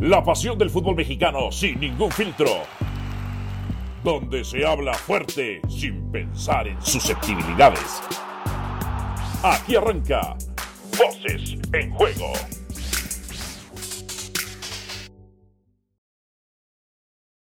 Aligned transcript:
La 0.00 0.24
pasión 0.24 0.56
del 0.56 0.70
fútbol 0.70 0.96
mexicano 0.96 1.52
sin 1.52 1.78
ningún 1.78 2.10
filtro. 2.10 2.62
Donde 4.02 4.42
se 4.44 4.64
habla 4.64 4.94
fuerte 4.94 5.60
sin 5.68 6.10
pensar 6.10 6.66
en 6.66 6.80
susceptibilidades. 6.80 8.00
Aquí 9.42 9.76
arranca 9.76 10.38
Voces 10.96 11.58
en 11.74 11.90
Juego. 11.90 12.32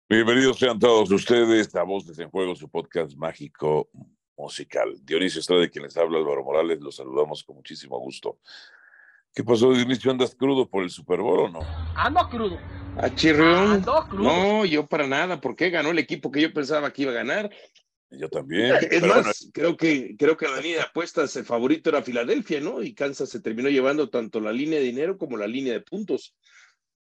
Bienvenidos 0.09 0.57
sean 0.57 0.79
todos 0.79 1.11
ustedes 1.11 1.75
a 1.75 1.84
Voces 1.84 2.18
en 2.18 2.31
Juego, 2.31 2.55
su 2.55 2.68
podcast 2.68 3.16
mágico 3.16 3.91
musical. 4.36 4.95
Dionisio 5.04 5.41
Estrada, 5.41 5.70
quien 5.70 5.84
les 5.84 5.95
habla, 5.97 6.18
Álvaro 6.18 6.43
Morales, 6.43 6.79
los 6.81 6.95
saludamos 6.95 7.43
con 7.43 7.57
muchísimo 7.57 8.00
gusto. 8.00 8.39
¿Qué 9.34 9.43
pasó, 9.43 9.73
Dionisio? 9.73 10.11
¿Andas 10.11 10.36
crudo 10.36 10.68
por 10.70 10.84
el 10.84 10.89
Super 10.89 11.20
Bowl 11.20 11.39
o 11.39 11.50
no? 11.50 11.59
Ando 11.95 12.27
crudo. 12.30 12.58
¿A 12.98 13.13
Chirrión? 13.13 13.72
Ando 13.72 14.05
crudo. 14.09 14.23
No, 14.23 14.66
yo 14.66 14.88
para 14.88 15.08
nada, 15.08 15.40
porque 15.40 15.70
ganó 15.70 15.91
el 15.91 15.99
equipo 15.99 16.31
que 16.31 16.41
yo 16.41 16.53
pensaba 16.53 16.91
que 16.91 17.03
iba 17.03 17.12
a 17.12 17.16
ganar. 17.16 17.50
Yo 18.12 18.27
también. 18.27 18.76
Es 18.89 19.02
más, 19.03 19.23
bueno, 19.23 19.31
creo 19.53 19.77
que 19.77 20.16
creo 20.17 20.36
que 20.36 20.48
la 20.48 20.59
línea 20.59 20.77
de 20.77 20.84
apuestas 20.84 21.36
el 21.36 21.45
favorito 21.45 21.89
era 21.89 22.02
Filadelfia, 22.02 22.59
¿no? 22.59 22.81
Y 22.81 22.94
Kansas 22.94 23.30
se 23.30 23.39
terminó 23.39 23.70
llevando 23.70 24.09
tanto 24.09 24.39
la 24.39 24.52
línea 24.52 24.80
de 24.80 24.86
dinero 24.86 25.17
como 25.17 25.38
la 25.38 25.48
línea 25.48 25.73
de 25.73 25.81
puntos. 25.81 26.36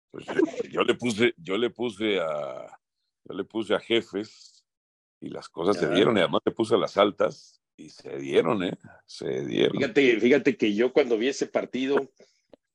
pues, 0.10 0.28
eh, 0.30 0.70
yo 0.72 0.82
le 0.82 0.96
puse, 0.96 1.34
yo 1.38 1.58
le 1.58 1.70
puse 1.70 2.20
a, 2.20 2.80
yo 3.24 3.36
le 3.36 3.44
puse 3.44 3.76
a 3.76 3.80
jefes 3.80 4.66
y 5.22 5.30
las 5.30 5.48
cosas 5.48 5.78
se 5.78 5.90
dieron, 5.90 6.18
y 6.18 6.22
además 6.22 6.42
le 6.46 6.52
puse 6.52 6.76
a 6.76 6.78
las 6.78 6.98
altas 6.98 7.62
y 7.78 7.90
se 7.90 8.18
dieron, 8.18 8.64
¿eh? 8.64 8.78
Se 9.06 9.46
dieron. 9.46 9.78
Fíjate, 9.78 10.20
fíjate 10.20 10.58
que 10.58 10.74
yo 10.74 10.94
cuando 10.94 11.18
vi 11.18 11.28
ese 11.30 11.48
partido, 11.48 12.12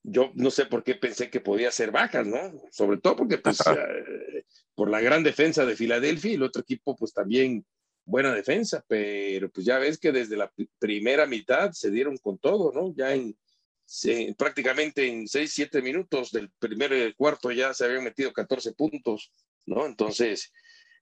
yo 0.02 0.30
no 0.34 0.50
sé 0.50 0.66
por 0.66 0.82
qué 0.84 0.95
pensé 0.95 1.30
que 1.30 1.40
podía 1.40 1.70
ser 1.70 1.90
bajas, 1.90 2.26
¿no? 2.26 2.38
Sobre 2.70 2.98
todo 2.98 3.16
porque 3.16 3.38
pues 3.38 3.59
eh, 3.78 4.45
por 4.74 4.90
la 4.90 5.01
gran 5.01 5.23
defensa 5.23 5.65
de 5.65 5.76
Filadelfia 5.76 6.32
y 6.32 6.34
el 6.34 6.42
otro 6.42 6.62
equipo 6.62 6.96
pues 6.96 7.12
también 7.12 7.65
buena 8.04 8.34
defensa, 8.34 8.84
pero 8.88 9.51
pues 9.51 9.66
ya 9.66 9.79
ves 9.79 9.98
que 9.98 10.10
desde 10.12 10.37
la 10.37 10.51
pri- 10.51 10.68
primera 10.79 11.26
mitad 11.26 11.70
se 11.73 11.90
dieron 11.90 12.16
con 12.16 12.38
todo, 12.38 12.73
¿no? 12.73 12.92
Ya 12.96 13.14
en 13.14 13.37
se- 13.85 14.35
prácticamente 14.38 15.07
en 15.07 15.26
seis, 15.29 15.52
siete 15.52 15.82
minutos 15.82 16.30
del 16.32 16.51
primer 16.59 16.92
eh, 16.92 17.14
cuarto 17.16 17.51
ya 17.52 17.74
se 17.74 17.85
habían 17.85 18.04
metido 18.04 18.32
14 18.32 18.73
puntos, 18.73 19.32
¿no? 19.66 19.87
Entonces, 19.87 20.52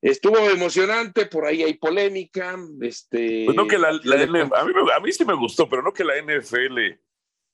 estuvo 0.00 0.38
emocionante, 0.50 1.26
por 1.26 1.44
ahí 1.46 1.62
hay 1.62 1.74
polémica, 1.74 2.56
este... 2.80 3.42
Pues 3.46 3.56
no 3.56 3.66
que 3.66 3.78
la, 3.78 3.88
a, 3.88 3.92
mí, 3.92 4.72
me- 4.72 4.92
a 4.94 5.00
mí 5.00 5.12
sí 5.12 5.24
me 5.24 5.34
gustó, 5.34 5.68
pero 5.68 5.82
no 5.82 5.92
que 5.92 6.04
la 6.04 6.16
NFL 6.16 6.78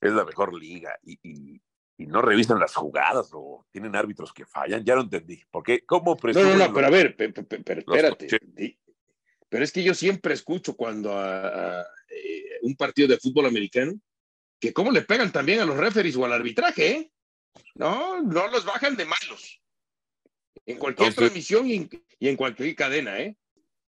es 0.00 0.12
la 0.12 0.24
mejor 0.24 0.54
liga 0.54 0.98
y, 1.02 1.18
y- 1.22 1.60
y 1.96 2.06
no 2.06 2.20
revisan 2.20 2.58
las 2.58 2.74
jugadas 2.74 3.30
o 3.32 3.66
tienen 3.70 3.94
árbitros 3.94 4.32
que 4.32 4.44
fallan. 4.44 4.84
Ya 4.84 4.96
lo 4.96 5.02
entendí. 5.02 5.40
Porque, 5.50 5.86
¿cómo 5.86 6.10
No, 6.14 6.16
presumen 6.16 6.58
no, 6.58 6.66
no, 6.68 6.74
pero 6.74 6.88
a 6.88 6.90
ver, 6.90 7.14
pe- 7.16 7.28
pe- 7.32 7.44
pe- 7.44 7.60
pero 7.62 7.80
espérate. 7.80 8.26
Pero 9.48 9.62
es 9.64 9.70
que 9.70 9.84
yo 9.84 9.94
siempre 9.94 10.34
escucho 10.34 10.74
cuando 10.76 11.12
a, 11.16 11.46
a, 11.78 11.86
eh, 12.08 12.44
un 12.62 12.74
partido 12.74 13.06
de 13.06 13.18
fútbol 13.18 13.46
americano 13.46 13.92
que 14.58 14.72
cómo 14.72 14.90
le 14.90 15.02
pegan 15.02 15.30
también 15.30 15.60
a 15.60 15.64
los 15.64 15.76
referees 15.76 16.16
o 16.16 16.24
al 16.24 16.32
arbitraje, 16.32 16.90
¿eh? 16.90 17.12
No, 17.76 18.20
no 18.22 18.48
los 18.48 18.64
bajan 18.64 18.96
de 18.96 19.04
malos. 19.04 19.62
En 20.66 20.78
cualquier 20.78 21.08
Entonces- 21.08 21.32
transmisión 21.32 21.68
y 21.68 21.74
en, 21.74 21.90
y 22.18 22.28
en 22.28 22.36
cualquier 22.36 22.74
cadena, 22.74 23.20
¿eh? 23.20 23.36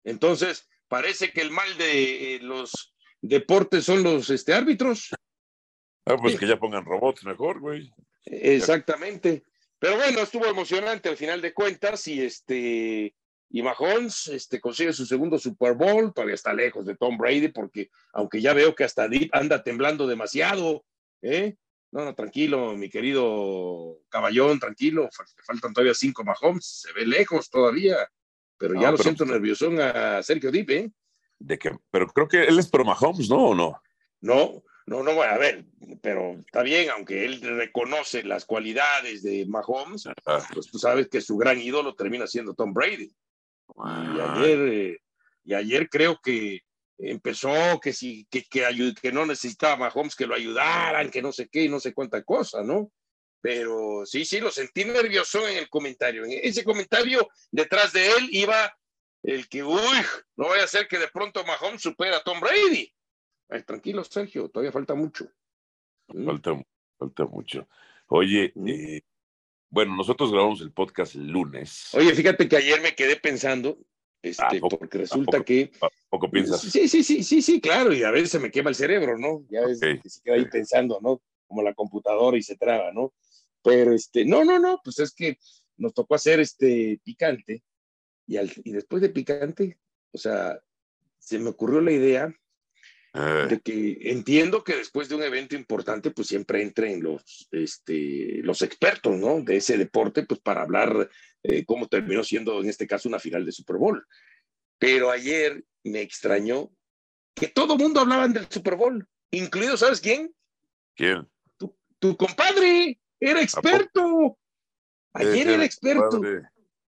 Entonces, 0.05 0.69
parece 0.89 1.33
que 1.33 1.41
el 1.41 1.51
mal 1.51 1.77
de 1.79 2.37
eh, 2.37 2.39
los 2.41 2.95
deportes 3.21 3.85
son 3.85 4.03
los 4.03 4.31
este, 4.31 4.53
árbitros. 4.53 5.11
Ah, 6.05 6.17
pues 6.21 6.39
que 6.39 6.47
ya 6.47 6.59
pongan 6.59 6.85
robots 6.85 7.25
mejor, 7.25 7.61
güey. 7.61 7.93
Exactamente. 8.25 9.45
Pero 9.79 9.97
bueno, 9.97 10.21
estuvo 10.21 10.47
emocionante 10.47 11.09
al 11.09 11.17
final 11.17 11.41
de 11.43 11.53
cuentas 11.53 12.07
y 12.09 12.23
este 12.23 13.15
y 13.49 13.63
Mahomes 13.63 14.27
este, 14.29 14.61
consigue 14.61 14.93
su 14.93 15.07
segundo 15.07 15.39
Super 15.39 15.75
Bowl, 15.75 16.13
todavía 16.13 16.35
está 16.35 16.53
lejos 16.53 16.85
de 16.85 16.97
Tom 16.97 17.17
Brady 17.17 17.49
porque 17.49 17.91
aunque 18.13 18.41
ya 18.41 18.53
veo 18.53 18.75
que 18.75 18.85
hasta 18.85 19.09
Deep 19.09 19.31
anda 19.33 19.63
temblando 19.63 20.07
demasiado, 20.07 20.85
¿eh? 21.23 21.57
No, 21.93 22.05
no, 22.05 22.15
tranquilo, 22.15 22.77
mi 22.77 22.91
querido 22.91 24.01
caballón, 24.09 24.59
tranquilo, 24.59 25.09
fal- 25.11 25.45
faltan 25.47 25.73
todavía 25.73 25.95
cinco 25.95 26.25
Mahomes, 26.25 26.67
se 26.83 26.93
ve 26.93 27.07
lejos 27.07 27.49
todavía, 27.49 27.97
pero 28.59 28.75
ya 28.75 28.91
lo 28.91 28.97
pero- 28.97 29.03
siento 29.05 29.25
nerviosón 29.25 29.81
a 29.81 30.23
Sergio 30.23 30.51
Deep, 30.51 30.71
¿eh? 30.71 30.91
De 31.39 31.59
que, 31.59 31.71
pero 31.91 32.07
creo 32.09 32.27
que 32.29 32.45
él 32.45 32.59
es 32.59 32.69
pro 32.69 32.85
Mahomes, 32.85 33.29
¿no? 33.29 33.49
¿O 33.49 33.55
no? 33.55 33.81
No, 34.21 34.63
no, 34.87 35.03
no, 35.03 35.23
a 35.23 35.37
ver, 35.39 35.65
pero 36.03 36.33
está 36.41 36.63
bien, 36.63 36.91
aunque 36.91 37.25
él 37.25 37.41
reconoce 37.41 38.25
las 38.25 38.45
cualidades 38.45 39.23
de 39.23 39.47
Mahomes, 39.47 40.07
Ah, 40.27 40.47
pues 40.53 40.67
tú 40.67 40.79
sabes 40.79 41.09
que 41.09 41.21
su 41.21 41.37
gran 41.37 41.59
ídolo 41.61 41.95
termina 41.95 42.27
siendo 42.27 42.55
Tom 42.55 42.73
Brady. 42.75 43.05
Y 43.05 43.73
ah, 43.79 44.35
ayer, 44.37 44.59
eh, 44.73 44.99
y 45.45 45.55
ayer 45.55 45.89
creo 45.89 46.19
que 46.23 46.63
empezó 46.99 47.79
que 47.81 47.93
si 47.93 48.27
que, 48.31 48.43
que, 48.45 48.95
que 49.01 49.13
no 49.13 49.27
necesitaba 49.27 49.77
Mahomes 49.77 50.17
que 50.17 50.27
lo 50.27 50.35
ayudaran, 50.35 51.11
que 51.11 51.23
no 51.23 51.33
sé 51.33 51.49
qué 51.49 51.65
y 51.65 51.69
no 51.69 51.81
sé 51.81 51.93
cuánta 51.93 52.23
cosa, 52.23 52.63
¿no? 52.63 52.91
Pero 53.41 54.05
sí, 54.07 54.25
sí, 54.25 54.41
lo 54.41 54.51
sentí 54.51 54.85
nervioso 54.85 55.47
en 55.47 55.59
el 55.59 55.69
comentario. 55.69 56.25
En 56.25 56.33
ese 56.43 56.65
comentario, 56.65 57.29
detrás 57.51 57.93
de 57.93 58.07
él 58.09 58.29
iba 58.33 58.77
el 59.23 59.49
que, 59.49 59.63
uy, 59.63 59.99
no 60.37 60.49
vaya 60.49 60.65
a 60.65 60.69
ser 60.69 60.89
que 60.89 60.99
de 60.99 61.09
pronto 61.09 61.45
Mahomes 61.45 61.83
supera 61.83 62.17
a 62.17 62.23
Tom 62.23 62.41
Brady. 62.41 62.93
Ay, 63.49 63.63
tranquilo, 63.63 64.03
Sergio, 64.05 64.49
todavía 64.49 64.73
falta 64.73 64.95
mucho. 64.95 65.27
¿Mm? 66.09 66.27
falta, 66.27 66.65
falta 66.99 67.25
mucho. 67.27 67.69
Oye, 68.09 68.53
Mm. 68.55 68.69
eh, 68.69 69.03
bueno, 69.69 69.97
nosotros 69.97 70.33
grabamos 70.33 70.61
el 70.61 70.73
podcast 70.73 71.15
el 71.17 71.27
lunes. 71.29 71.91
Oye, 71.95 72.15
fíjate 72.15 72.49
que 72.49 72.57
ayer 72.57 72.81
me 72.81 72.95
quedé 72.95 73.17
pensando, 73.17 73.79
este, 74.29 74.45
¿A 74.45 74.61
poco? 74.61 74.79
porque 74.79 74.99
¿A 74.99 75.01
resulta 75.03 75.33
poco? 75.39 75.45
que 75.45 75.71
¿A 75.81 75.89
poco 76.09 76.31
piensas? 76.31 76.61
Sí, 76.61 76.89
sí, 76.89 77.03
sí, 77.03 77.23
sí, 77.23 77.43
sí, 77.43 77.61
claro, 77.61 77.93
y 77.93 78.03
a 78.03 78.11
veces 78.11 78.31
se 78.31 78.39
me 78.39 78.51
quema 78.51 78.71
el 78.71 78.77
cerebro, 78.77 79.19
¿no? 79.19 79.45
Ya 79.51 79.61
ves 79.67 79.79
Ok. 79.83 80.03
que 80.03 80.09
se 80.11 80.21
queda 80.23 80.35
ahí 80.37 80.45
pensando, 80.47 80.99
¿no? 81.03 81.21
Como 81.47 81.63
la 81.63 81.75
computadora 81.75 82.37
y 82.37 82.43
se 82.43 82.57
traba, 82.57 82.93
¿no? 82.93 83.13
Pero 83.63 83.93
este, 83.93 84.25
no, 84.25 84.45
no, 84.45 84.59
no, 84.59 84.81
pues 84.85 84.99
es 84.99 85.13
que 85.15 85.39
nos 85.77 85.93
tocó 85.95 86.15
hacer 86.15 86.41
este 86.41 87.01
picante 87.05 87.63
y, 88.27 88.37
al- 88.37 88.53
y 88.65 88.73
después 88.73 89.03
de 89.03 89.09
picante, 89.11 89.79
o 90.13 90.19
sea, 90.19 90.61
se 91.19 91.39
me 91.39 91.51
ocurrió 91.51 91.81
la 91.81 91.93
idea 91.93 92.35
Eh, 93.19 93.47
de 93.49 93.61
que 93.61 93.97
entiendo 94.11 94.63
que 94.63 94.77
después 94.77 95.09
de 95.09 95.15
un 95.15 95.23
evento 95.23 95.57
importante, 95.57 96.11
pues 96.11 96.29
siempre 96.29 96.61
entren 96.63 97.03
los, 97.03 97.49
este, 97.51 98.43
los 98.43 98.61
expertos, 98.61 99.17
¿no? 99.17 99.41
De 99.41 99.57
ese 99.57 99.79
deporte, 99.79 100.25
pues 100.25 100.39
para 100.41 100.63
hablar 100.63 101.09
eh, 101.49 101.65
cómo 101.65 101.87
terminó 101.89 102.23
siendo, 102.25 102.61
en 102.61 102.69
este 102.69 102.87
caso, 102.87 103.09
una 103.09 103.19
final 103.19 103.45
de 103.45 103.53
Super 103.53 103.77
Bowl. 103.77 104.07
Pero 104.79 105.11
ayer 105.11 105.65
me 105.85 106.01
extrañó 106.01 106.71
que 107.35 107.49
todo 107.49 107.77
mundo 107.77 108.01
hablaban 108.01 108.33
del 108.33 108.47
Super 108.51 108.77
Bowl, 108.77 109.07
incluido, 109.31 109.77
¿sabes 109.77 110.01
quién? 110.01 110.35
¿Quién? 110.95 111.29
Tu 111.99 112.17
compadre, 112.17 113.01
era 113.19 113.41
experto. 113.41 114.39
Ayer 115.15 115.49
era 115.49 115.65
experto. 115.65 116.21
padre. 116.21 116.43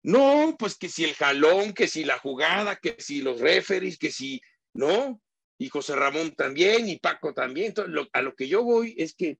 No, 0.03 0.55
pues 0.59 0.77
que 0.77 0.89
si 0.89 1.05
el 1.05 1.13
jalón, 1.15 1.73
que 1.73 1.87
si 1.87 2.03
la 2.03 2.17
jugada, 2.19 2.75
que 2.75 2.95
si 2.99 3.21
los 3.21 3.39
referees, 3.39 3.97
que 3.97 4.11
si, 4.11 4.41
¿no? 4.73 5.21
Y 5.57 5.69
José 5.69 5.95
Ramón 5.95 6.33
también, 6.35 6.87
y 6.89 6.97
Paco 6.99 7.33
también. 7.33 7.67
Entonces, 7.67 7.93
lo- 7.93 8.07
a 8.13 8.21
lo 8.21 8.35
que 8.35 8.47
yo 8.47 8.63
voy 8.63 8.95
es 8.97 9.15
que 9.15 9.39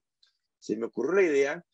se 0.59 0.75
me 0.77 0.85
ocurrió 0.85 1.21
la 1.21 1.27
idea 1.27 1.65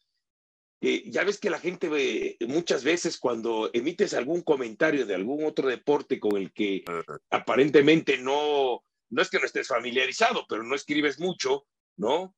que 0.84 1.10
ya 1.10 1.24
ves 1.24 1.40
que 1.40 1.50
la 1.50 1.60
gente 1.62 1.88
ve, 1.88 2.36
muchas 2.42 2.84
veces 2.84 3.18
cuando 3.18 3.70
emites 3.72 4.14
algún 4.14 4.42
comentario 4.42 5.06
de 5.06 5.16
algún 5.16 5.46
otro 5.46 5.70
deporte 5.70 6.20
con 6.20 6.36
el 6.36 6.52
que 6.52 6.76
Eh, 6.76 6.84
aparentemente 7.30 8.18
no, 8.18 8.84
no 9.10 9.22
es 9.22 9.30
que 9.30 9.40
no 9.40 9.46
estés 9.46 9.70
familiarizado, 9.70 10.46
pero 10.50 10.62
no 10.62 10.76
escribes 10.76 11.22
mucho, 11.22 11.66
¿no? 11.96 12.36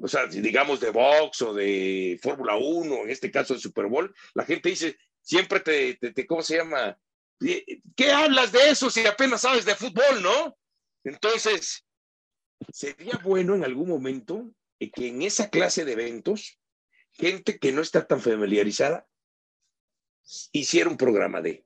O 0.00 0.08
sea, 0.08 0.26
digamos 0.26 0.80
de 0.80 0.90
box 0.90 1.42
o 1.42 1.54
de 1.54 2.18
Fórmula 2.20 2.56
1, 2.56 3.02
en 3.04 3.10
este 3.10 3.30
caso 3.30 3.54
de 3.54 3.60
Super 3.60 3.86
Bowl, 3.86 4.12
la 4.34 4.44
gente 4.44 4.70
dice, 4.70 4.96
siempre 5.20 5.60
te, 5.60 5.94
te, 5.94 6.12
te- 6.12 6.26
¿cómo 6.26 6.42
se 6.42 6.56
llama? 6.56 6.98
Eh, 7.46 7.64
¿Qué 7.94 8.10
hablas 8.10 8.50
de 8.50 8.70
eso 8.70 8.90
si 8.90 9.06
apenas 9.06 9.42
sabes 9.42 9.64
de 9.64 9.76
fútbol, 9.76 10.20
no? 10.20 10.56
Entonces, 11.04 11.84
sería 12.72 13.20
bueno 13.22 13.54
en 13.54 13.62
algún 13.62 13.88
momento 13.88 14.50
eh, 14.80 14.90
que 14.90 15.06
en 15.10 15.22
esa 15.22 15.48
clase 15.48 15.84
de 15.84 15.92
eventos, 15.92 16.58
gente 17.14 17.58
que 17.58 17.72
no 17.72 17.82
está 17.82 18.06
tan 18.06 18.20
familiarizada, 18.20 19.06
hiciera 20.52 20.88
un 20.90 20.96
programa 20.96 21.40
de 21.40 21.64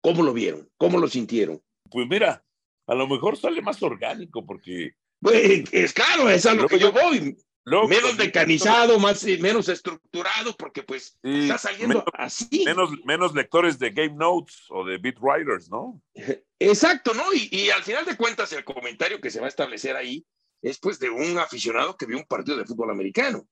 cómo 0.00 0.22
lo 0.22 0.32
vieron, 0.32 0.70
cómo 0.76 0.98
lo 0.98 1.08
sintieron. 1.08 1.62
Pues 1.90 2.06
mira, 2.08 2.44
a 2.86 2.94
lo 2.94 3.06
mejor 3.08 3.36
sale 3.36 3.62
más 3.62 3.82
orgánico 3.82 4.44
porque 4.44 4.94
Pues, 5.20 5.64
es 5.72 5.92
claro, 5.92 6.28
es 6.30 6.46
a 6.46 6.54
lo 6.54 6.68
que 6.68 6.78
yo 6.78 6.92
voy. 6.92 7.36
Menos 7.66 8.16
mecanizado, 8.16 8.98
más, 8.98 9.22
eh, 9.24 9.38
menos 9.38 9.68
estructurado, 9.68 10.56
porque 10.56 10.82
pues 10.82 11.18
Sí, 11.22 11.42
está 11.42 11.58
saliendo 11.58 11.98
menos, 11.98 12.04
así. 12.14 12.64
menos, 12.64 12.90
menos 13.04 13.34
lectores 13.34 13.78
de 13.78 13.90
Game 13.90 14.14
Notes 14.14 14.64
o 14.70 14.84
de 14.84 14.98
Beat 14.98 15.18
Writers, 15.20 15.70
¿no? 15.70 16.02
Exacto, 16.58 17.12
¿no? 17.14 17.22
Y, 17.34 17.48
y 17.52 17.70
al 17.70 17.82
final 17.82 18.04
de 18.06 18.16
cuentas, 18.16 18.52
el 18.54 18.64
comentario 18.64 19.20
que 19.20 19.30
se 19.30 19.40
va 19.40 19.46
a 19.46 19.50
establecer 19.50 19.94
ahí 19.94 20.24
es 20.62 20.78
pues 20.80 20.98
de 20.98 21.10
un 21.10 21.38
aficionado 21.38 21.96
que 21.96 22.06
vio 22.06 22.16
un 22.18 22.24
partido 22.24 22.56
de 22.56 22.64
fútbol 22.64 22.90
americano. 22.90 23.46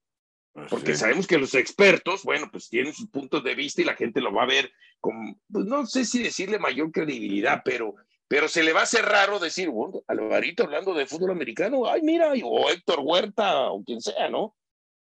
Porque 0.68 0.96
sabemos 0.96 1.26
que 1.26 1.38
los 1.38 1.54
expertos, 1.54 2.24
bueno, 2.24 2.50
pues 2.50 2.68
tienen 2.68 2.94
sus 2.94 3.08
puntos 3.08 3.44
de 3.44 3.54
vista 3.54 3.82
y 3.82 3.84
la 3.84 3.94
gente 3.94 4.20
lo 4.20 4.32
va 4.32 4.44
a 4.44 4.46
ver 4.46 4.72
con, 5.00 5.40
pues 5.50 5.64
no 5.66 5.86
sé 5.86 6.04
si 6.04 6.22
decirle 6.22 6.58
mayor 6.58 6.90
credibilidad, 6.90 7.62
pero, 7.64 7.94
pero 8.26 8.48
se 8.48 8.62
le 8.62 8.72
va 8.72 8.80
a 8.80 8.84
hacer 8.84 9.04
raro 9.04 9.38
decir, 9.38 9.68
bueno, 9.68 10.02
Alvarito 10.06 10.64
hablando 10.64 10.94
de 10.94 11.06
fútbol 11.06 11.30
americano, 11.30 11.88
ay, 11.88 12.02
mira, 12.02 12.32
o 12.44 12.70
Héctor 12.70 13.00
Huerta, 13.02 13.70
o 13.70 13.82
quien 13.84 14.00
sea, 14.00 14.28
¿no? 14.28 14.56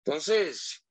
Entonces, 0.04 0.84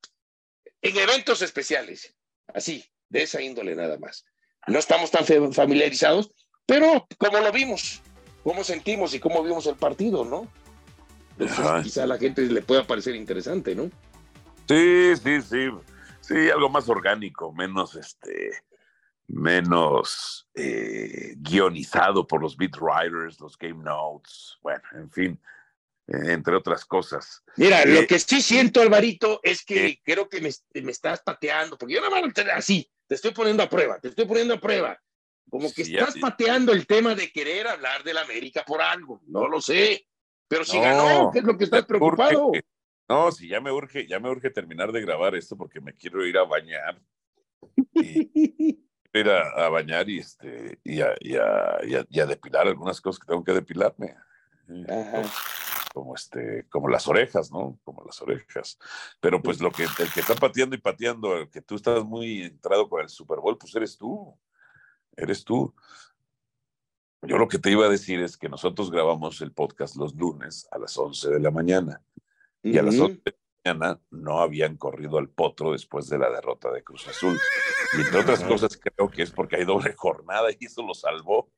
en 0.82 0.98
eventos 0.98 1.42
especiales, 1.42 2.16
así, 2.54 2.84
de 3.10 3.24
esa 3.24 3.42
índole 3.42 3.76
nada 3.76 3.98
más. 3.98 4.26
No 4.68 4.80
estamos 4.80 5.12
tan 5.12 5.26
familiarizados, 5.54 6.32
pero 6.66 7.06
como 7.18 7.40
lo 7.40 7.52
vimos, 7.52 8.02
cómo 8.44 8.64
sentimos 8.64 9.14
y 9.14 9.20
cómo 9.20 9.44
vimos 9.44 9.68
el 9.68 9.76
partido, 9.76 10.26
¿no? 10.26 10.48
Entonces, 11.38 11.84
quizá 11.84 12.04
a 12.04 12.08
la 12.08 12.18
gente 12.18 12.42
le 12.44 12.62
pueda 12.62 12.86
parecer 12.86 13.16
interesante, 13.16 13.76
¿no? 13.76 13.90
Sí, 14.68 15.14
sí, 15.16 15.42
sí. 15.42 15.70
Sí, 16.22 16.50
algo 16.50 16.70
más 16.70 16.88
orgánico, 16.88 17.52
menos 17.52 17.96
este, 17.96 18.64
menos 19.28 20.48
eh, 20.54 21.34
guionizado 21.38 22.26
por 22.26 22.42
los 22.42 22.56
beat 22.56 22.78
writers, 22.80 23.40
los 23.42 23.58
game 23.58 23.84
notes, 23.84 24.58
bueno, 24.62 24.82
en 24.94 25.12
fin, 25.12 25.42
entre 26.08 26.56
otras 26.56 26.86
cosas. 26.86 27.44
Mira, 27.58 27.84
lo 27.86 28.02
eh, 28.02 28.08
que 28.08 28.20
sí 28.20 28.42
siento, 28.42 28.82
Alvarito, 28.82 29.42
es 29.44 29.66
que 29.66 30.00
creo 30.04 30.30
que 30.30 30.40
me, 30.40 30.50
me, 30.82 30.92
estás 30.92 31.22
pateando, 31.22 31.78
porque 31.78 31.96
yo 31.96 32.02
no 32.02 32.10
me 32.10 32.22
así, 32.54 32.90
te 33.08 33.16
estoy 33.16 33.32
poniendo 33.32 33.64
a 33.64 33.70
prueba, 33.70 34.00
te 34.00 34.10
estoy 34.10 34.26
poniendo 34.26 34.54
a 34.54 34.60
prueba. 34.60 35.00
Como 35.50 35.72
que 35.72 35.84
estás 35.84 36.16
pateando 36.20 36.72
el 36.72 36.88
tema 36.88 37.14
de 37.14 37.32
querer 37.32 37.68
hablar 37.68 38.04
de 38.04 38.14
la 38.14 38.22
América 38.22 38.64
por 38.66 38.82
algo, 38.82 39.22
no 39.28 39.48
lo 39.48 39.62
sé. 39.62 40.08
Pero 40.48 40.66
si 40.66 40.80
ganó, 40.80 41.30
¿qué 41.32 41.40
es 41.40 41.46
lo 41.46 41.58
que 41.58 41.66
estás 41.66 41.86
preocupado? 41.86 42.52
No, 43.10 43.32
si 43.32 43.48
ya 43.48 43.60
me 43.60 43.72
urge, 43.72 44.08
ya 44.08 44.20
me 44.20 44.30
urge 44.30 44.50
terminar 44.50 44.92
de 44.92 45.02
grabar 45.02 45.36
esto 45.36 45.58
porque 45.58 45.82
me 45.82 45.94
quiero 45.94 46.26
ir 46.26 46.38
a 46.38 46.44
bañar. 46.44 47.02
Y, 47.94 48.80
ir 49.14 49.30
a, 49.30 49.70
bañar 49.70 50.10
y 50.10 50.20
este 50.20 50.80
y 50.84 51.02
a, 51.02 51.14
y, 51.20 51.36
a, 51.36 52.26
depilar 52.26 52.68
algunas 52.68 53.00
cosas 53.00 53.20
que 53.20 53.28
tengo 53.28 53.44
que 53.44 53.54
depilarme. 53.54 54.16
Como 55.94 56.16
este, 56.16 56.66
como 56.70 56.90
las 56.90 57.08
orejas, 57.08 57.52
¿no? 57.52 57.80
Como 57.84 58.04
las 58.04 58.20
orejas. 58.22 58.80
Pero 59.20 59.42
pues 59.42 59.62
lo 59.62 59.72
que 59.72 59.84
el 59.84 60.12
que 60.12 60.22
está 60.22 60.36
pateando 60.36 60.76
y 60.76 60.80
pateando, 60.80 61.38
el 61.38 61.50
que 61.50 61.62
tú 61.62 61.76
estás 61.76 62.04
muy 62.04 62.44
entrado 62.44 62.90
con 62.90 63.02
el 63.02 63.10
Super 63.10 63.40
Bowl, 63.40 63.58
pues 63.58 63.76
eres 63.76 63.98
tú. 63.98 64.36
Eres 65.16 65.44
tú. 65.44 65.74
Yo 67.22 67.38
lo 67.38 67.48
que 67.48 67.60
te 67.60 67.72
iba 67.72 67.86
a 67.86 67.90
decir 67.90 68.20
es 68.22 68.36
que 68.36 68.50
nosotros 68.50 68.90
grabamos 68.92 69.40
el 69.42 69.54
podcast 69.54 69.96
los 69.96 70.16
lunes 70.16 70.68
a 70.72 70.80
las 70.80 70.98
11 70.98 71.30
de 71.30 71.40
la 71.40 71.52
mañana. 71.52 72.02
Y 72.64 72.78
a 72.78 72.84
las 72.84 72.98
11 72.98 73.22
de 73.26 73.36
la 73.64 73.74
mañana 73.74 74.02
no 74.10 74.40
habían 74.40 74.78
corrido 74.78 75.18
al 75.18 75.30
potro 75.30 75.74
después 75.74 76.08
de 76.10 76.18
la 76.18 76.30
derrota 76.30 76.72
de 76.72 76.84
Cruz 76.84 77.08
Azul. 77.08 77.38
Y 77.98 78.02
entre 78.02 78.20
otras 78.20 78.44
cosas 78.44 78.78
creo 78.78 79.10
que 79.10 79.24
es 79.24 79.32
porque 79.32 79.58
hay 79.58 79.66
doble 79.66 79.94
jornada 79.96 80.50
y 80.58 80.66
eso 80.66 80.82
lo 80.82 80.94
salvó. 80.94 81.52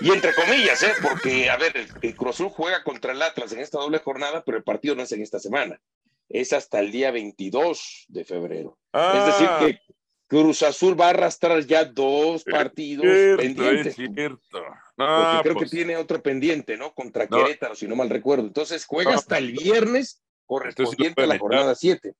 Y 0.00 0.10
entre 0.10 0.34
comillas, 0.34 0.82
¿eh? 0.82 0.92
porque, 1.02 1.48
a 1.48 1.56
ver, 1.56 1.76
el, 1.76 2.14
Cruz 2.16 2.36
Azul 2.36 2.48
juega 2.48 2.82
contra 2.82 3.12
el 3.12 3.22
Atlas 3.22 3.52
en 3.52 3.60
esta 3.60 3.78
doble 3.78 3.98
jornada, 3.98 4.42
pero 4.44 4.58
el 4.58 4.64
partido 4.64 4.94
no 4.94 5.02
es 5.02 5.12
en 5.12 5.22
esta 5.22 5.38
semana. 5.38 5.80
Es 6.28 6.52
hasta 6.52 6.80
el 6.80 6.90
día 6.90 7.10
22 7.10 8.06
de 8.08 8.24
febrero. 8.24 8.78
es 8.92 9.26
decir, 9.26 9.46
ah. 9.50 9.58
que 9.60 9.80
Cruz 10.26 10.62
Azul 10.62 10.98
va 10.98 11.06
a 11.06 11.10
arrastrar 11.10 11.64
ya 11.66 11.84
dos 11.84 12.42
partidos 12.44 13.04
pendientes. 13.36 13.96
Creo 15.42 15.54
que 15.54 15.60
pues 15.60 15.70
tiene 15.70 15.96
otro 15.96 16.22
pendiente, 16.22 16.76
¿no? 16.76 16.94
Contra 16.94 17.26
Querétaro, 17.26 17.74
si 17.74 17.86
no 17.86 17.96
mal 17.96 18.10
recuerdo. 18.10 18.46
Entonces 18.46 18.84
juega 18.84 19.14
hasta 19.14 19.38
el 19.38 19.52
viernes 19.52 20.22
correspondiente 20.46 21.22
a 21.22 21.26
la 21.26 21.38
jornada 21.38 21.74
7. 21.74 22.14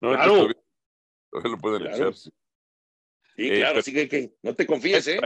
claro. 0.00 0.48
lo 1.32 1.58
pueden 1.58 1.86
echar. 1.86 2.14
Sí, 2.14 2.30
eh, 3.36 3.58
claro, 3.60 3.80
así 3.80 3.92
que, 3.92 4.32
no 4.42 4.54
te 4.54 4.66
confíes, 4.66 5.06
¿eh? 5.08 5.20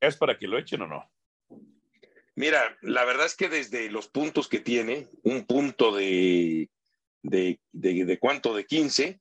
¿Es 0.00 0.16
para 0.16 0.38
que 0.38 0.46
lo 0.46 0.58
echen 0.58 0.82
o 0.82 0.86
no? 0.86 1.10
Mira, 2.34 2.76
la 2.82 3.04
verdad 3.04 3.26
es 3.26 3.34
que 3.34 3.48
desde 3.48 3.90
los 3.90 4.08
puntos 4.08 4.46
que 4.48 4.60
tiene, 4.60 5.08
un 5.22 5.46
punto 5.46 5.94
de, 5.94 6.68
de, 7.22 7.60
de, 7.72 8.04
de 8.04 8.18
cuánto, 8.18 8.54
de 8.54 8.66
15, 8.66 9.20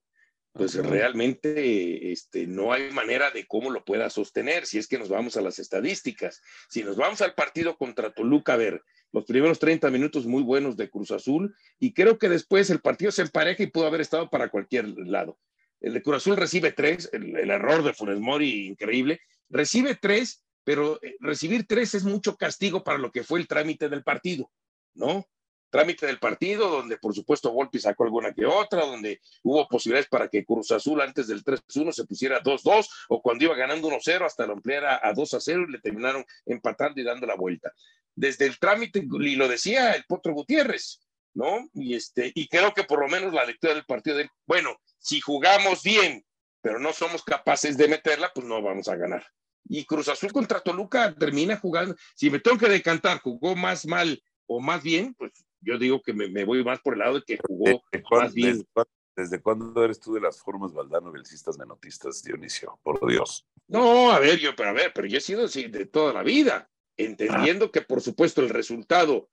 pues 0.56 0.75
realmente 0.75 2.13
este, 2.13 2.48
no 2.48 2.72
hay 2.72 2.90
manera 2.92 3.30
de 3.30 3.46
cómo 3.46 3.72
lo 3.72 3.84
pueda 3.84 4.10
sostener 4.10 4.66
si 4.66 4.78
es 4.78 4.88
que 4.88 4.98
nos 4.98 5.10
vamos 5.10 5.36
a 5.36 5.42
las 5.42 5.60
estadísticas. 5.60 6.42
Si 6.69 6.81
nos 6.81 6.96
vamos 6.96 7.22
al 7.22 7.34
partido 7.34 7.78
contra 7.78 8.13
Toluca, 8.13 8.54
a 8.54 8.57
ver, 8.57 8.81
los 9.12 9.25
primeros 9.25 9.60
30 9.60 9.90
minutos 9.92 10.25
muy 10.25 10.44
buenos 10.44 10.78
de 10.78 10.90
Cruz 10.90 11.12
Azul 11.12 11.54
y 11.78 11.94
creo 11.94 12.18
que 12.18 12.30
después 12.30 12.69
el 12.69 12.80
partido 12.80 13.12
se 13.12 13.24
empareja 13.24 13.63
y 13.63 13.68
pudo 13.68 13.88
haber 13.88 14.00
estado 14.00 14.30
para 14.30 14.50
cualquier 14.50 14.88
lado. 14.88 15.38
El 15.81 15.94
de 15.94 16.02
Cruz 16.02 16.18
Azul 16.18 16.38
recibe 16.38 16.72
tres, 16.72 17.10
el, 17.12 17.36
error 17.36 17.84
de 17.84 17.94
Funes 17.94 18.22
Mori 18.22 18.68
increíble, 18.68 19.19
recibe 19.50 19.96
tres, 19.96 20.42
pero 20.63 21.04
eh, 21.04 21.18
recibir 21.19 21.68
tres 21.68 21.96
es 21.96 22.06
mucho 22.06 22.38
castigo 22.38 22.81
para 22.81 22.98
lo 22.98 23.12
que 23.12 23.25
fue 23.25 23.40
el 23.40 23.48
trámite 23.48 23.90
del 23.90 24.04
partido, 24.04 24.50
¿no? 24.94 25.28
Trámite 25.75 26.06
del 26.06 26.19
partido, 26.19 26.69
donde 26.69 26.98
por 26.98 27.13
supuesto 27.13 27.51
Volpi 27.51 27.80
sacó 27.80 28.06
alguna 28.06 28.33
que 28.33 28.45
otra, 28.45 28.86
donde 28.86 29.19
hubo 29.44 29.68
posibilidades 29.68 30.07
para 30.07 30.30
que 30.30 30.45
Cruz 30.45 30.72
Azul 30.72 31.01
antes 31.01 31.27
del 31.27 31.44
3-1 31.44 31.92
se 31.92 32.06
pusiera 32.06 32.42
2-2, 32.42 32.88
o 33.10 33.22
cuando 33.22 33.44
iba 33.44 33.56
ganando 33.56 33.89
1-0 33.89 34.25
hasta 34.25 34.45
lo 34.45 34.54
ampliara 34.54 35.01
a 35.04 35.13
2-0 35.13 35.68
y 35.68 35.72
le 35.74 35.80
terminaron 35.80 36.25
empatando 36.45 37.01
y 37.01 37.04
dando 37.04 37.27
la 37.27 37.36
vuelta. 37.36 37.74
Desde 38.16 38.45
el 38.45 38.57
trámite, 38.57 39.06
y 39.06 39.36
lo 39.36 39.50
decía 39.50 39.92
el 39.92 40.06
Potro 40.06 40.33
Gutiérrez, 40.33 41.01
¿no? 41.33 41.69
Y, 41.74 41.95
este, 41.95 42.31
y 42.33 42.48
creo 42.48 42.74
que 42.74 42.86
por 42.86 43.01
lo 43.01 43.10
menos 43.10 43.33
la 43.33 43.44
lectura 43.44 43.74
del 43.74 43.83
partido 43.83 44.16
de, 44.16 44.30
bueno, 44.48 44.77
si 44.98 45.19
jugamos 45.19 45.83
bien, 45.83 46.24
pero 46.62 46.80
no 46.80 46.94
somos 46.94 47.22
capaces 47.22 47.75
de 47.75 47.89
meterla, 47.89 48.31
pues 48.33 48.48
no 48.48 48.62
vamos 48.62 48.88
a 48.88 48.95
ganar. 48.95 49.25
Y 49.68 49.83
Cruz 49.83 50.07
Azul 50.07 50.31
contra 50.31 50.62
Toluca 50.62 51.13
termina 51.13 51.57
jugando, 51.57 51.95
si 52.16 52.30
me 52.30 52.39
tengo 52.39 52.57
que 52.57 52.69
decantar, 52.69 53.19
jugó 53.19 53.57
más 53.57 53.86
mal 53.86 54.24
o 54.48 54.60
más 54.60 54.83
bien, 54.83 55.13
pues 55.16 55.45
yo 55.65 55.77
digo 55.77 56.01
que 56.01 56.13
me, 56.13 56.45
voy 56.45 56.63
más 56.63 56.79
por 56.79 56.94
el 56.94 57.00
lado 57.00 57.15
de 57.15 57.23
que 57.23 57.38
jugó 57.45 57.83
más 58.12 58.33
bien. 58.33 58.65
Desde, 59.15 59.41
cuándo 59.41 59.81
eres 59.83 60.00
tú 60.00 60.13
de 60.13 60.19
las 60.19 60.41
formas 60.41 60.73
Valdano 60.73 61.09
belcistas 61.09 61.57
menotistas, 61.57 62.21
Dionisio? 62.21 62.77
Por 62.83 63.00
Dios. 63.09 63.47
No, 63.67 64.12
a 64.12 64.19
ver, 64.19 64.39
yo, 64.39 64.53
pero 64.56 64.69
a 64.69 64.73
ver, 64.73 64.91
pero 64.94 65.07
yo 65.07 65.17
he 65.17 65.21
sido 65.21 65.45
así 65.45 65.69
de 65.69 65.85
toda 65.85 66.12
la 66.12 66.21
vida, 66.21 66.69
entendiendo 66.97 67.71
que 67.71 67.81
por 67.81 68.01
supuesto 68.01 68.41
el 68.41 68.50
resultado 68.50 69.29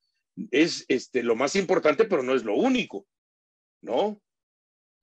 es 0.53 0.85
este, 0.89 1.25
lo 1.25 1.35
más 1.35 1.57
importante, 1.57 2.05
pero 2.05 2.23
no 2.23 2.35
es 2.35 2.45
lo 2.45 2.55
único, 2.55 3.07
¿no? 3.83 4.21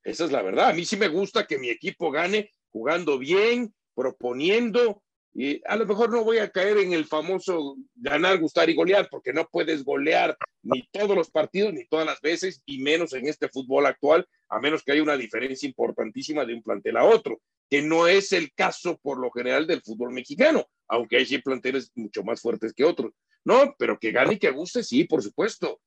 Esa 0.04 0.26
es 0.26 0.32
la 0.32 0.42
verdad. 0.42 0.70
A 0.70 0.74
mí 0.74 0.86
sí 0.86 0.96
me 0.96 1.10
gusta 1.10 1.46
que 1.46 1.60
mi 1.60 1.70
equipo 1.70 2.10
gane 2.10 2.52
jugando 2.70 3.20
bien, 3.20 3.76
proponiendo, 3.94 5.04
y 5.34 5.62
a 5.66 5.76
lo 5.76 5.86
mejor 5.86 6.12
no 6.12 6.24
voy 6.24 6.40
a 6.40 6.50
caer 6.50 6.78
en 6.80 6.94
el 6.94 7.06
famoso 7.06 7.78
ganar, 7.96 8.40
gustar 8.40 8.70
y 8.70 8.76
golear, 8.76 9.08
porque 9.10 9.32
no 9.32 9.48
puedes 9.48 9.84
golear 9.84 10.38
ni 10.64 10.88
todos 10.92 11.16
los 11.16 11.30
partidos, 11.30 11.74
ni 11.74 11.86
todas 11.88 12.06
las 12.06 12.20
veces, 12.22 12.62
y 12.66 12.80
menos 12.80 13.14
en 13.14 13.28
este 13.28 13.48
fútbol 13.48 13.86
actual, 13.86 14.28
a 14.50 14.60
menos 14.60 14.84
que 14.84 14.92
haya 14.92 15.04
una 15.04 15.18
diferencia 15.18 15.68
importantísima 15.68 16.46
de 16.46 16.56
un 16.56 16.64
plantel 16.64 16.98
a 16.98 17.04
otro, 17.04 17.40
que 17.70 17.82
no 17.82 18.08
es 18.08 18.34
el 18.34 18.52
caso 18.54 18.98
por 19.02 19.20
lo 19.20 19.30
general 19.32 19.68
del 19.68 19.82
fútbol 19.82 20.12
mexicano, 20.12 20.66
aunque 20.88 21.18
hay 21.18 21.38
planteles 21.38 21.92
mucho 21.96 22.24
más 22.24 22.42
fuertes 22.42 22.74
que 22.74 22.84
otros. 22.84 23.14
No, 23.46 23.76
pero 23.78 24.00
que 24.00 24.12
gane 24.12 24.34
y 24.34 24.40
que 24.40 24.50
guste, 24.52 24.84
sí, 24.84 25.04
por 25.04 25.22
supuesto. 25.22 25.80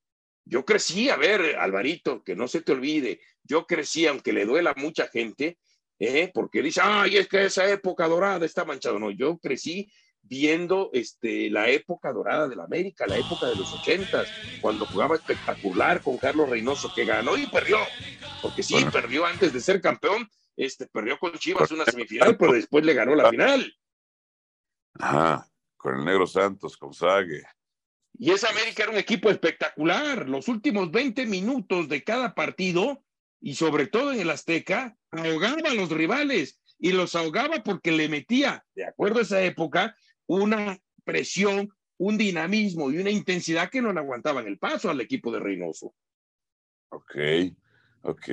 Yo 0.44 0.64
crecí, 0.64 1.08
a 1.08 1.16
ver, 1.16 1.56
Alvarito, 1.56 2.22
que 2.22 2.34
no 2.34 2.48
se 2.48 2.62
te 2.62 2.72
olvide, 2.72 3.20
yo 3.44 3.66
crecí, 3.66 4.06
aunque 4.06 4.32
le 4.32 4.44
duela 4.44 4.70
a 4.70 4.80
mucha 4.80 5.08
gente, 5.08 5.58
¿eh? 6.02 6.30
porque 6.32 6.62
dice, 6.62 6.80
ay, 6.82 7.16
es 7.16 7.28
que 7.28 7.44
esa 7.44 7.68
época 7.70 8.08
dorada 8.08 8.44
está 8.44 8.64
manchada. 8.64 8.98
No, 8.98 9.10
yo 9.10 9.38
crecí 9.38 9.90
viendo 10.22 10.90
este, 10.92 11.50
la 11.50 11.68
época 11.68 12.12
dorada 12.12 12.48
de 12.48 12.56
la 12.56 12.64
América, 12.64 13.06
la 13.06 13.18
época 13.18 13.46
de 13.46 13.56
los 13.56 13.72
ochentas, 13.72 14.28
cuando 14.60 14.86
jugaba 14.86 15.16
espectacular 15.16 16.00
con 16.02 16.16
Carlos 16.16 16.48
Reynoso, 16.48 16.92
que 16.94 17.04
ganó 17.04 17.36
y 17.36 17.46
perdió, 17.46 17.78
porque 18.40 18.62
sí, 18.62 18.76
perdió 18.92 19.26
antes 19.26 19.52
de 19.52 19.60
ser 19.60 19.80
campeón, 19.80 20.28
este, 20.56 20.86
perdió 20.86 21.18
con 21.18 21.32
Chivas 21.32 21.70
una 21.70 21.84
semifinal, 21.84 22.36
pero 22.36 22.52
después 22.52 22.84
le 22.84 22.94
ganó 22.94 23.14
la 23.14 23.30
final. 23.30 23.72
Ajá, 24.94 25.46
con 25.76 25.98
el 25.98 26.04
Negro 26.04 26.26
Santos, 26.26 26.76
con 26.76 26.92
Sague. 26.92 27.42
Y 28.18 28.30
esa 28.30 28.50
América 28.50 28.84
era 28.84 28.92
un 28.92 28.98
equipo 28.98 29.30
espectacular. 29.30 30.28
Los 30.28 30.46
últimos 30.48 30.90
20 30.90 31.26
minutos 31.26 31.88
de 31.88 32.04
cada 32.04 32.34
partido 32.34 33.02
y 33.42 33.56
sobre 33.56 33.88
todo 33.88 34.12
en 34.12 34.20
el 34.20 34.30
Azteca, 34.30 34.96
ahogaba 35.10 35.70
a 35.70 35.74
los 35.74 35.90
rivales 35.90 36.60
y 36.78 36.92
los 36.92 37.16
ahogaba 37.16 37.62
porque 37.64 37.90
le 37.90 38.08
metía, 38.08 38.64
de 38.74 38.84
acuerdo 38.84 39.18
a 39.18 39.22
esa 39.22 39.42
época, 39.42 39.96
una 40.26 40.78
presión, 41.04 41.74
un 41.98 42.16
dinamismo 42.16 42.90
y 42.90 42.98
una 42.98 43.10
intensidad 43.10 43.68
que 43.68 43.82
no 43.82 43.92
le 43.92 43.98
aguantaban 43.98 44.46
el 44.46 44.58
paso 44.58 44.90
al 44.90 45.00
equipo 45.00 45.32
de 45.32 45.40
Reynoso. 45.40 45.92
Ok, 46.90 47.16
ok. 48.02 48.28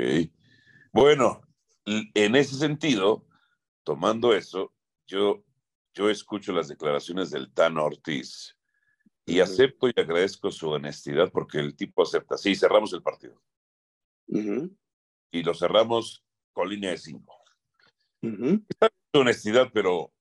Bueno, 0.93 1.41
en 1.85 2.35
ese 2.35 2.55
sentido, 2.55 3.25
tomando 3.83 4.35
eso, 4.35 4.73
yo, 5.07 5.43
yo 5.95 6.09
escucho 6.11 6.53
las 6.53 6.67
declaraciones 6.67 7.31
del 7.31 7.51
Tano 7.51 7.83
Ortiz 7.83 8.55
y 9.25 9.39
acepto 9.39 9.87
y 9.87 9.93
agradezco 9.95 10.51
su 10.51 10.69
honestidad 10.69 11.31
porque 11.31 11.59
el 11.59 11.75
tipo 11.75 12.03
acepta. 12.03 12.37
Sí, 12.37 12.55
cerramos 12.55 12.93
el 12.93 13.01
partido. 13.01 13.41
Y 15.31 15.43
lo 15.43 15.53
cerramos 15.53 16.23
con 16.53 16.69
línea 16.69 16.91
de 16.91 16.97
cinco. 16.97 17.35
Ujú. 18.21 18.63
Está 18.67 18.89
de 19.13 19.19
honestidad, 19.19 19.69
pero 19.73 20.13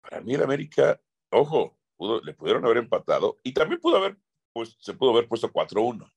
para 0.00 0.20
mí 0.20 0.34
el 0.34 0.42
América, 0.42 1.00
ojo, 1.30 1.78
pudo- 1.96 2.20
le 2.22 2.34
pudieron 2.34 2.64
haber 2.64 2.78
empatado 2.78 3.38
y 3.42 3.52
también 3.52 3.80
pudo 3.80 3.96
haber, 3.96 4.16
pues 4.52 4.76
se 4.80 4.94
pudo 4.94 5.12
haber 5.12 5.28
puesto 5.28 5.50
4-1. 5.52 6.10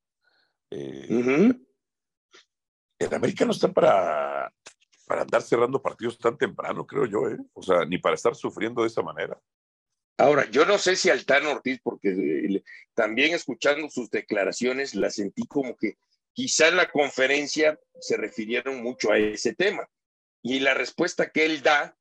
Eh, 0.69 1.07
Ujú. 1.09 1.65
el 2.99 3.13
América 3.13 3.45
no 3.45 3.51
está 3.51 3.71
para, 3.71 4.53
para 5.05 5.21
andar 5.21 5.41
cerrando 5.41 5.81
partidos 5.81 6.17
tan 6.17 6.37
temprano, 6.37 6.85
creo 6.85 7.05
yo, 7.05 7.29
¿eh? 7.29 7.37
O 7.53 7.61
sea, 7.61 7.85
ni 7.85 7.97
para 7.97 8.15
estar 8.15 8.35
sufriendo 8.35 8.81
de 8.81 8.87
esa 8.87 9.01
manera. 9.01 9.39
Ahora, 10.19 10.49
yo 10.49 10.65
no 10.65 10.79
sé 10.79 10.95
si 10.95 11.11
Altano 11.11 11.51
Ortiz, 11.51 11.79
porque 11.83 12.09
eh, 12.09 12.63
también 12.95 13.35
escuchando 13.35 13.87
sus 13.89 14.09
declaraciones, 14.09 14.95
la 14.95 15.11
sentí 15.11 15.45
como 15.45 15.77
que 15.77 15.97
quizá 16.37 16.67
en 16.67 16.77
la 16.77 16.91
conferencia 16.91 17.79
se 17.99 18.15
refirieron 18.15 18.83
mucho 18.83 19.11
a 19.11 19.17
ese 19.17 19.55
tema. 19.55 19.89
Y 20.43 20.59
la 20.59 20.75
respuesta 20.75 21.31
que 21.31 21.45
él 21.45 21.63
da, 21.63 21.97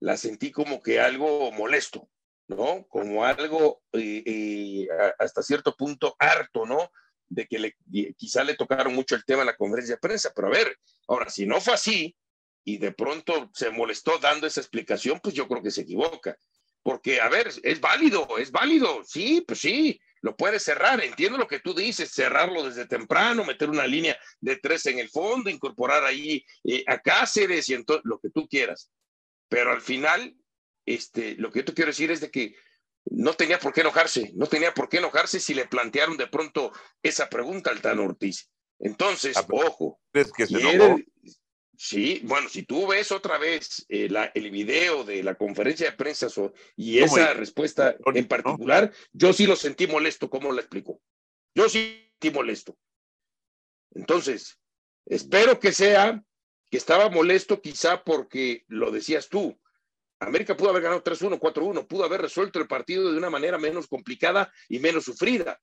la 0.00 0.16
sentí 0.16 0.50
como 0.50 0.82
que 0.82 1.00
algo 1.00 1.52
molesto, 1.52 2.08
¿no? 2.48 2.86
Como 2.88 3.26
algo 3.26 3.82
eh, 3.92 4.22
eh, 4.24 4.88
hasta 5.18 5.42
cierto 5.42 5.76
punto 5.76 6.16
harto, 6.18 6.64
¿no? 6.64 6.90
De 7.28 7.46
que 7.46 7.58
le, 7.58 7.76
quizá 8.16 8.42
le 8.42 8.54
tocaron 8.54 8.94
mucho 8.94 9.16
el 9.16 9.24
tema 9.26 9.42
en 9.42 9.48
la 9.48 9.56
conferencia 9.56 9.96
de 9.96 10.00
prensa. 10.00 10.32
Pero 10.34 10.48
a 10.48 10.52
ver, 10.52 10.78
ahora, 11.06 11.28
si 11.28 11.44
no 11.44 11.60
fue 11.60 11.74
así 11.74 12.16
y 12.64 12.78
de 12.78 12.92
pronto 12.92 13.50
se 13.52 13.68
molestó 13.68 14.16
dando 14.16 14.46
esa 14.46 14.62
explicación, 14.62 15.20
pues 15.22 15.34
yo 15.34 15.46
creo 15.46 15.62
que 15.62 15.70
se 15.70 15.82
equivoca. 15.82 16.38
Porque, 16.82 17.20
a 17.20 17.28
ver, 17.28 17.50
es 17.62 17.80
válido, 17.82 18.38
es 18.38 18.50
válido, 18.50 19.04
sí, 19.04 19.44
pues 19.46 19.58
sí, 19.60 20.00
lo 20.24 20.34
puedes 20.34 20.62
cerrar, 20.62 21.04
entiendo 21.04 21.36
lo 21.36 21.46
que 21.46 21.60
tú 21.60 21.74
dices, 21.74 22.10
cerrarlo 22.10 22.62
desde 22.64 22.86
temprano, 22.86 23.44
meter 23.44 23.68
una 23.68 23.86
línea 23.86 24.18
de 24.40 24.56
tres 24.56 24.86
en 24.86 24.98
el 24.98 25.10
fondo, 25.10 25.50
incorporar 25.50 26.02
ahí 26.02 26.42
eh, 26.64 26.82
a 26.86 26.98
Cáceres 26.98 27.68
y 27.68 27.74
entonces 27.74 28.06
lo 28.06 28.18
que 28.18 28.30
tú 28.30 28.48
quieras. 28.48 28.90
Pero 29.50 29.70
al 29.70 29.82
final, 29.82 30.34
este, 30.86 31.34
lo 31.34 31.50
que 31.50 31.58
yo 31.58 31.66
te 31.66 31.74
quiero 31.74 31.90
decir 31.90 32.10
es 32.10 32.22
de 32.22 32.30
que 32.30 32.56
no 33.04 33.34
tenía 33.34 33.58
por 33.58 33.74
qué 33.74 33.82
enojarse, 33.82 34.32
no 34.34 34.46
tenía 34.46 34.72
por 34.72 34.88
qué 34.88 34.96
enojarse 34.96 35.38
si 35.40 35.52
le 35.52 35.66
plantearon 35.66 36.16
de 36.16 36.26
pronto 36.26 36.72
esa 37.02 37.28
pregunta 37.28 37.70
al 37.70 37.82
Tano 37.82 38.04
Ortiz. 38.04 38.50
Entonces, 38.78 39.36
Ah, 39.36 39.44
ojo, 39.50 40.00
¿Crees 40.10 40.32
que 40.32 40.46
se 40.46 40.58
enojó? 40.58 41.00
Sí, 41.76 42.20
bueno, 42.24 42.48
si 42.48 42.62
tú 42.62 42.86
ves 42.86 43.10
otra 43.10 43.36
vez 43.38 43.84
eh, 43.88 44.08
la- 44.08 44.30
el 44.34 44.50
video 44.50 45.02
de 45.04 45.22
la 45.22 45.34
conferencia 45.34 45.90
de 45.90 45.96
prensa 45.96 46.28
so- 46.28 46.52
y 46.76 46.98
esa 47.00 47.34
respuesta 47.34 47.96
¿no? 48.06 48.12
en 48.14 48.28
particular, 48.28 48.92
yo 49.12 49.32
sí 49.32 49.46
lo 49.46 49.56
sentí 49.56 49.86
molesto, 49.86 50.30
¿cómo 50.30 50.52
lo 50.52 50.60
explicó? 50.60 51.00
Yo 51.54 51.68
sí 51.68 52.10
sentí 52.20 52.30
molesto. 52.36 52.76
Entonces, 53.94 54.58
espero 55.06 55.58
que 55.58 55.72
sea 55.72 56.22
que 56.70 56.76
estaba 56.76 57.08
molesto 57.10 57.60
quizá 57.60 58.02
porque 58.04 58.64
lo 58.68 58.90
decías 58.90 59.28
tú. 59.28 59.58
América 60.20 60.56
pudo 60.56 60.70
haber 60.70 60.82
ganado 60.82 61.02
3-1, 61.02 61.38
4-1, 61.38 61.86
pudo 61.86 62.04
haber 62.04 62.22
resuelto 62.22 62.58
el 62.58 62.66
partido 62.66 63.10
de 63.10 63.18
una 63.18 63.30
manera 63.30 63.58
menos 63.58 63.86
complicada 63.86 64.52
y 64.68 64.78
menos 64.78 65.04
sufrida. 65.04 65.60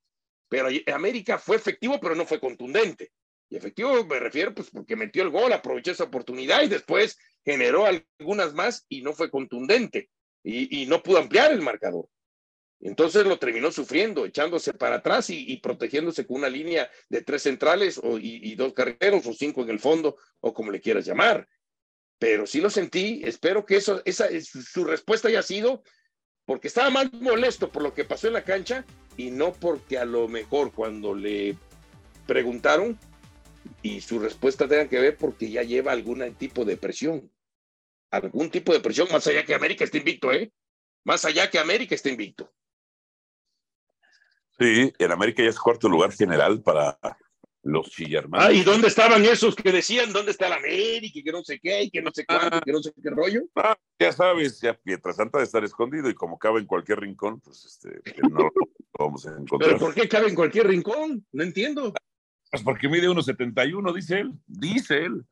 Pero 0.50 0.68
América 0.94 1.38
fue 1.38 1.56
efectivo, 1.56 2.00
pero 2.01 2.15
no 2.15 2.25
fue 2.25 2.39
contundente. 2.39 3.12
Y 3.51 3.58
efectivo 3.58 4.05
me 4.05 4.17
refiero, 4.17 4.55
pues, 4.55 4.70
porque 4.72 4.96
metió 4.96 5.24
el 5.24 5.29
gol, 5.29 5.51
aprovechó 5.51 5.91
esa 5.91 6.05
oportunidad 6.05 6.63
y 6.63 6.70
después 6.70 7.20
generó 7.43 7.86
algunas 7.86 8.53
más 8.53 8.86
y 8.88 9.01
no 9.01 9.12
fue 9.12 9.29
contundente. 9.29 10.10
Y, 10.43 10.86
no 10.88 11.03
pudo 11.03 11.20
ampliar 11.20 11.51
el 11.51 11.62
marcador. 11.62 12.08
Entonces 12.79 13.27
lo 13.27 13.38
terminó 13.38 13.72
sufriendo, 13.72 14.25
echándose 14.25 14.74
para 14.74 14.96
atrás 14.96 15.29
y, 15.29 15.51
y 15.51 15.58
protegiéndose 15.58 16.25
con 16.25 16.38
una 16.38 16.50
línea 16.50 16.89
de 17.10 17.22
tres 17.22 17.43
centrales 17.43 18.00
o, 18.01 18.17
y, 18.17 18.55
dos 18.55 18.74
carreteros 18.74 19.27
o 19.27 19.34
cinco 19.34 19.62
en 19.62 19.70
el 19.70 19.79
fondo 19.79 20.15
o 20.39 20.53
como 20.53 20.72
le 20.72 20.79
quieras 20.79 21.05
llamar. 21.05 21.48
Pero 22.17 22.48
sí 22.48 22.62
lo 22.62 22.70
sentí, 22.70 23.22
espero 23.24 23.65
que 23.65 23.75
eso, 23.75 24.01
esa, 24.05 24.29
su, 24.41 24.63
su 24.63 24.86
respuesta 24.86 25.27
haya 25.27 25.43
sido 25.43 25.84
porque 26.46 26.70
estaba 26.70 26.89
más 26.89 27.12
molesto 27.13 27.70
por 27.70 27.84
lo 27.84 27.93
que 27.93 28.05
pasó 28.05 28.27
en 28.27 28.34
la 28.34 28.46
cancha 28.46 28.86
y 29.17 29.29
no 29.29 29.51
porque 29.51 29.98
a 29.98 30.05
lo 30.05 30.27
mejor 30.27 30.72
cuando 30.72 31.13
le 31.13 31.58
preguntaron 32.25 32.98
y 33.82 34.01
su 34.01 34.20
respuesta 34.20 34.68
tenga 34.68 34.88
que 34.88 35.00
ver 35.00 35.18
porque 35.18 35.50
ya 35.50 35.63
lleva 35.63 35.91
algún 35.91 36.36
tipo 36.36 36.65
de 36.65 36.77
presión. 36.77 37.32
Algún 38.10 38.50
tipo 38.50 38.74
de 38.74 38.80
presión, 38.80 39.08
más 39.12 39.25
allá 39.27 39.46
que 39.46 39.56
América 39.56 39.84
esté 39.84 40.00
invicto, 40.00 40.32
¿eh? 40.32 40.51
Más 41.03 41.25
allá 41.25 41.50
que 41.50 41.60
América 41.60 41.96
esté 41.96 42.10
invicto. 42.10 42.51
Sí, 44.60 44.94
en 45.00 45.12
América 45.12 45.41
ya 45.41 45.50
es 45.50 45.60
cuarto 45.60 45.89
lugar 45.89 46.12
general 46.12 46.62
para 46.62 47.00
los 47.63 47.89
chillermanos. 47.89 48.48
Ah, 48.48 48.51
¿y 48.51 48.63
dónde 48.63 48.88
estaban 48.88 49.24
esos 49.24 49.56
que 49.56 49.72
decían 49.72 50.12
dánde 50.13 50.32
está 50.32 50.50
la 50.50 50.58
América 50.58 51.20
y 51.20 51.24
que 51.24 51.32
no 51.32 51.44
sé 51.44 51.60
qué 51.60 51.84
y 51.84 51.89
que 51.89 52.01
no 52.01 52.12
sé 52.13 52.25
cuánto, 52.25 52.58
y 52.58 52.62
que 52.62 52.72
no 52.72 52.82
sé 52.82 52.91
qué 53.01 53.10
rollo? 53.10 53.41
Ah, 53.56 53.77
ya 54.00 54.12
sabes, 54.12 54.60
ya 54.62 54.80
mientras 54.84 55.15
Santa 55.15 55.38
de 55.38 55.46
estar 55.46 55.63
escondido 55.63 56.10
y 56.10 56.13
como 56.13 56.38
cabe 56.38 56.60
en 56.60 56.65
cualquier 56.65 57.00
rincón, 57.00 57.39
pues 57.39 57.65
este, 57.65 58.01
no 58.30 58.39
lo 58.44 58.51
vamos 58.98 59.25
a 59.25 59.32
¿Pero 59.32 59.41
encontrar. 59.41 59.80
por 59.80 59.94
qué 59.94 60.08
cabe 60.10 60.30
en 60.30 60.36
cualquier 60.36 60.68
rincón? 60.68 61.25
No 61.32 61.44
entiendo. 61.44 61.94
Pues 62.51 62.63
porque 62.63 62.89
mide 62.89 63.08
1.71, 63.08 63.93
dice 63.93 64.20
él, 64.20 64.34
dice 64.46 65.05
él, 65.05 65.25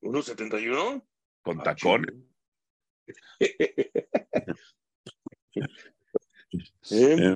¿1.71? 0.00 1.04
con 1.42 1.60
Ah, 1.60 1.64
tacones. 1.64 2.14
Eh, 6.90 7.34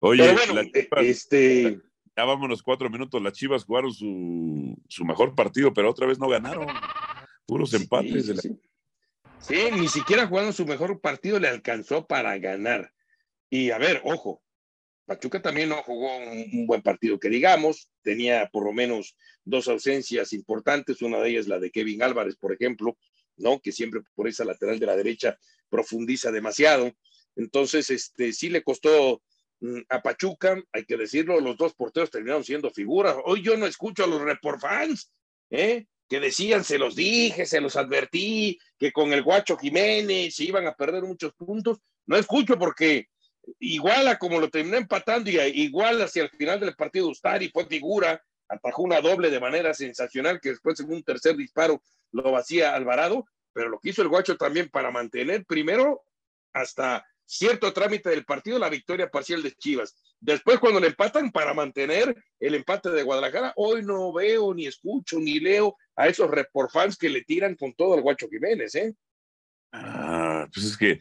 Oye, 0.00 0.22
Pero 0.22 0.34
bueno, 0.34 0.54
las 0.54 0.66
eh, 0.66 0.72
Chivas- 0.88 1.04
este, 1.04 1.80
ya 2.16 2.24
vámonos 2.24 2.62
cuatro 2.62 2.88
minutos, 2.90 3.20
las 3.22 3.32
Chivas 3.32 3.64
jugaron 3.64 3.92
su, 3.92 4.76
su 4.88 5.04
mejor 5.04 5.34
partido, 5.34 5.72
pero 5.72 5.90
otra 5.90 6.06
vez 6.06 6.18
no 6.20 6.28
ganaron. 6.28 6.68
Puros 7.46 7.72
empates. 7.74 8.22
sí, 8.22 8.28
de 8.28 8.34
la- 8.34 8.42
sí. 8.42 8.60
Sí, 9.40 9.68
ni 9.72 9.88
siquiera 9.88 10.26
jugando 10.26 10.52
su 10.52 10.64
mejor 10.66 11.00
partido 11.00 11.38
le 11.40 11.48
alcanzó 11.48 12.06
para 12.06 12.38
ganar. 12.38 12.92
Y 13.50 13.70
a 13.70 13.78
ver, 13.78 14.00
ojo, 14.04 14.42
Pachuca 15.06 15.42
también 15.42 15.68
no 15.68 15.82
jugó 15.82 16.16
un, 16.16 16.66
buen 16.66 16.82
partido, 16.82 17.18
que 17.18 17.28
digamos, 17.28 17.90
tenía 18.02 18.48
por 18.50 18.64
lo 18.64 18.72
menos 18.72 19.16
dos 19.44 19.68
ausencias 19.68 20.32
importantes, 20.32 21.02
una 21.02 21.18
de 21.20 21.30
ellas 21.30 21.46
la 21.46 21.58
de 21.58 21.70
Kevin 21.70 22.02
Álvarez, 22.02 22.36
por 22.36 22.52
ejemplo, 22.52 22.96
¿no? 23.36 23.60
Que 23.60 23.72
siempre 23.72 24.00
por 24.14 24.28
esa 24.28 24.44
lateral 24.44 24.78
de 24.78 24.86
la 24.86 24.96
derecha 24.96 25.38
profundiza 25.68 26.30
demasiado. 26.30 26.92
Entonces, 27.36 27.90
este, 27.90 28.32
sí 28.32 28.48
le 28.48 28.62
costó 28.62 29.22
mm, 29.60 29.80
a 29.88 30.00
Pachuca, 30.00 30.62
hay 30.72 30.84
que 30.84 30.96
decirlo, 30.96 31.40
los 31.40 31.56
dos 31.56 31.74
porteros 31.74 32.10
terminaron 32.10 32.44
siendo 32.44 32.70
figuras. 32.70 33.16
Hoy 33.24 33.42
yo 33.42 33.56
no 33.56 33.66
escucho 33.66 34.04
a 34.04 34.06
los 34.06 34.22
report 34.22 34.60
fans, 34.60 35.12
¿eh? 35.50 35.86
que 36.08 36.20
decían, 36.20 36.64
se 36.64 36.78
los 36.78 36.94
dije, 36.94 37.46
se 37.46 37.60
los 37.60 37.76
advertí, 37.76 38.58
que 38.78 38.92
con 38.92 39.12
el 39.12 39.22
Guacho 39.22 39.56
Jiménez 39.56 40.34
se 40.34 40.44
iban 40.44 40.66
a 40.66 40.74
perder 40.74 41.02
muchos 41.02 41.32
puntos. 41.34 41.78
No 42.06 42.16
escucho 42.16 42.58
porque 42.58 43.08
igual 43.58 44.08
a 44.08 44.18
como 44.18 44.40
lo 44.40 44.50
terminó 44.50 44.76
empatando 44.76 45.30
y 45.30 45.38
igual 45.38 46.00
hacia 46.02 46.22
el 46.22 46.30
final 46.30 46.60
del 46.60 46.74
partido 46.74 47.08
Ustari 47.08 47.48
fue 47.48 47.66
figura, 47.66 48.22
atajó 48.48 48.82
una 48.82 49.00
doble 49.00 49.30
de 49.30 49.40
manera 49.40 49.74
sensacional 49.74 50.40
que 50.40 50.50
después 50.50 50.78
en 50.80 50.92
un 50.92 51.02
tercer 51.02 51.36
disparo 51.36 51.82
lo 52.12 52.32
vacía 52.32 52.74
Alvarado, 52.74 53.26
pero 53.52 53.68
lo 53.68 53.78
que 53.78 53.90
hizo 53.90 54.02
el 54.02 54.08
Guacho 54.08 54.36
también 54.36 54.68
para 54.68 54.90
mantener 54.90 55.44
primero 55.44 56.02
hasta 56.52 57.04
cierto 57.26 57.72
trámite 57.72 58.10
del 58.10 58.24
partido 58.24 58.58
la 58.58 58.68
victoria 58.68 59.08
parcial 59.10 59.42
de 59.42 59.52
Chivas. 59.52 59.96
Después 60.20 60.58
cuando 60.58 60.80
le 60.80 60.88
empatan 60.88 61.30
para 61.30 61.54
mantener 61.54 62.14
el 62.38 62.54
empate 62.54 62.90
de 62.90 63.02
Guadalajara, 63.02 63.52
hoy 63.56 63.82
no 63.82 64.12
veo, 64.12 64.54
ni 64.54 64.66
escucho, 64.66 65.18
ni 65.18 65.40
leo 65.40 65.76
a 65.96 66.08
esos 66.08 66.30
fans 66.72 66.96
que 66.96 67.08
le 67.08 67.22
tiran 67.22 67.56
con 67.56 67.74
todo 67.74 67.94
al 67.94 68.02
Guacho 68.02 68.28
Jiménez, 68.28 68.74
¿eh? 68.74 68.94
Ah, 69.72 70.46
pues 70.52 70.66
es 70.66 70.76
que 70.76 71.00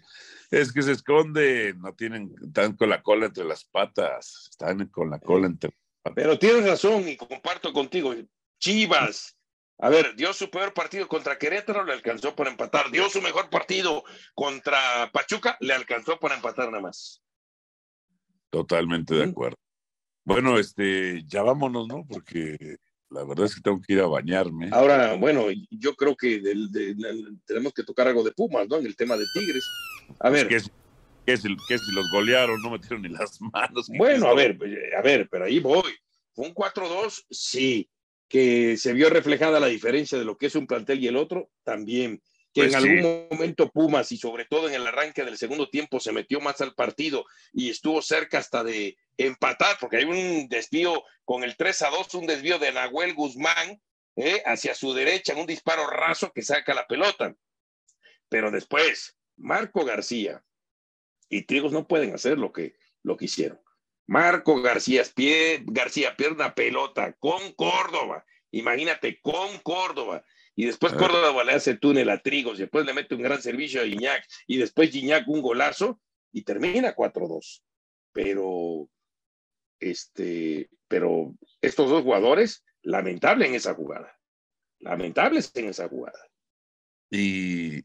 es 0.52 0.72
que 0.72 0.82
se 0.82 0.94
esconde, 0.94 1.74
no 1.78 1.94
tienen, 1.94 2.34
están 2.42 2.76
con 2.76 2.90
la 2.90 3.02
cola 3.02 3.28
entre 3.28 3.46
las 3.46 3.66
patas, 3.66 4.48
están 4.50 4.88
con 4.88 5.10
la 5.10 5.20
cola 5.20 5.48
entre 5.48 5.72
Pero 6.16 6.38
tienes 6.40 6.66
razón 6.66 7.08
y 7.08 7.18
comparto 7.18 7.74
contigo. 7.74 8.14
Chivas, 8.60 9.38
a 9.80 9.90
ver, 9.90 10.16
dio 10.16 10.32
su 10.34 10.50
peor 10.50 10.74
partido 10.74 11.08
contra 11.08 11.38
Querétaro, 11.38 11.84
le 11.84 11.94
alcanzó 11.94 12.36
por 12.36 12.48
empatar. 12.48 12.92
Dio 12.92 13.10
su 13.10 13.22
mejor 13.22 13.50
partido 13.50 14.04
contra 14.34 15.12
Pachuca, 15.12 15.58
le 15.60 15.74
alcanzó 15.74 16.20
por 16.20 16.32
empatar 16.32 16.70
nada 16.70 16.82
más. 16.82 17.22
Totalmente 18.50 19.16
de 19.16 19.26
acuerdo. 19.26 19.58
Bueno, 20.24 20.58
este, 20.58 21.24
ya 21.26 21.42
vámonos, 21.44 21.88
¿no? 21.88 22.06
Porque 22.08 22.78
la 23.14 23.24
verdad 23.24 23.46
es 23.46 23.56
que 23.56 23.62
tengo 23.62 23.80
que 23.80 23.94
ir 23.94 24.00
a 24.02 24.08
bañarme. 24.08 24.70
Ahora, 24.72 25.14
bueno, 25.16 25.46
yo 25.70 25.96
creo 25.96 26.16
que 26.16 26.40
del- 26.40 26.70
tenemos 27.46 27.74
que 27.74 27.84
tocar 27.84 28.08
algo 28.08 28.24
de 28.24 28.32
Pumas, 28.32 28.68
¿no? 28.68 28.78
En 28.78 28.86
el 28.86 28.96
tema 28.96 29.16
de 29.16 29.26
Tigres. 29.34 29.64
A 30.20 30.30
ver, 30.30 30.48
que, 30.48 30.60
si- 30.60 30.70
que 31.26 31.38
si, 31.38 31.56
que 31.68 31.78
si 31.78 31.92
los 31.94 32.10
golearon, 32.12 32.62
no 32.62 32.72
metieron 32.72 33.02
ni 33.04 33.10
las 33.10 33.40
manos. 33.54 33.90
Bueno, 33.96 34.28
a 34.28 34.34
ver, 34.34 34.58
a 34.98 35.02
ver, 35.02 35.28
pero 35.30 35.46
ahí 35.46 35.60
voy. 35.60 35.92
Fue 36.34 36.48
un 36.48 36.54
4-2, 36.54 37.26
sí. 37.30 37.90
Que 38.28 38.78
se 38.78 38.94
vio 38.94 39.10
reflejada 39.12 39.60
la 39.60 39.68
diferencia 39.68 40.18
de 40.18 40.26
lo 40.26 40.38
que 40.38 40.48
es 40.48 40.56
un 40.56 40.66
plantel 40.66 41.04
y 41.04 41.08
el 41.08 41.16
otro, 41.18 41.52
también. 41.64 42.22
Que 42.54 42.62
Pues 42.62 42.74
en 42.76 42.82
sí. 42.82 42.88
algún 42.88 43.28
momento 43.32 43.72
Pumas 43.72 44.12
y 44.12 44.18
sobre 44.18 44.46
todo 44.46 44.68
en 44.68 44.76
el 44.76 44.86
arranque 44.86 45.24
del 45.24 45.38
segundo 45.38 45.70
tiempo 45.70 46.00
se 46.00 46.12
metió 46.12 46.40
más 46.40 46.62
al 46.62 46.76
partido 46.76 47.26
y 47.52 47.70
estuvo 47.70 48.02
cerca 48.02 48.38
hasta 48.38 48.64
de 48.64 48.96
empatar, 49.18 49.78
porque 49.80 49.98
hay 49.98 50.06
un 50.06 50.48
desvío 50.50 51.04
con 51.26 51.44
el 51.44 51.56
3 51.56 51.82
a 51.84 51.90
2, 51.90 52.14
un 52.16 52.28
desvío 52.28 52.60
de 52.60 52.72
Nahuel 52.72 53.14
Guzmán, 53.14 53.82
¿eh? 54.16 54.42
hacia 54.46 54.76
su 54.76 54.94
derecha 54.94 55.36
un 55.36 55.48
disparo 55.48 55.88
raso 55.88 56.32
que 56.32 56.42
saca 56.42 56.74
la 56.74 56.88
pelota. 56.88 57.36
Pero 58.30 58.52
después, 58.52 59.18
Marco 59.38 59.86
García 59.86 60.44
y 61.30 61.44
Trigos 61.44 61.72
no 61.72 61.88
pueden 61.88 62.14
hacer 62.14 62.38
lo 62.38 62.52
que, 62.52 62.76
lo 63.02 63.18
que 63.18 63.26
hicieron. 63.26 63.60
Marco 64.06 64.62
García, 64.62 65.04
pie, 65.16 65.64
García 65.66 66.16
pierde 66.16 66.36
una 66.36 66.54
pelota 66.54 67.14
con 67.14 67.54
Córdoba. 67.54 68.26
Imagínate, 68.52 69.20
con 69.22 69.58
Córdoba. 69.60 70.24
Y 70.56 70.66
después 70.66 70.94
Córdoba 70.94 71.44
le 71.44 71.54
hace 71.54 71.78
túnel 71.78 72.10
a 72.10 72.22
Trigos, 72.22 72.58
y 72.58 72.62
después 72.62 72.86
le 72.86 72.94
mete 72.94 73.16
un 73.16 73.24
gran 73.24 73.42
servicio 73.42 73.82
a 73.82 73.86
Iñak, 73.86 74.24
y 74.46 74.58
después 74.58 74.94
Iñak 74.94 75.28
un 75.28 75.42
golazo, 75.42 76.00
y 76.32 76.44
termina 76.44 76.96
4-2. 76.96 77.64
Pero, 78.12 78.90
este, 79.80 80.70
pero 80.88 81.34
estos 81.62 81.90
dos 81.90 82.04
jugadores, 82.04 82.64
lamentable 82.84 83.48
en 83.48 83.56
esa 83.56 83.74
jugada. 83.74 84.20
Lamentables 84.80 85.52
en 85.56 85.70
esa 85.70 85.88
jugada. 85.88 86.20
Y, 87.10 87.84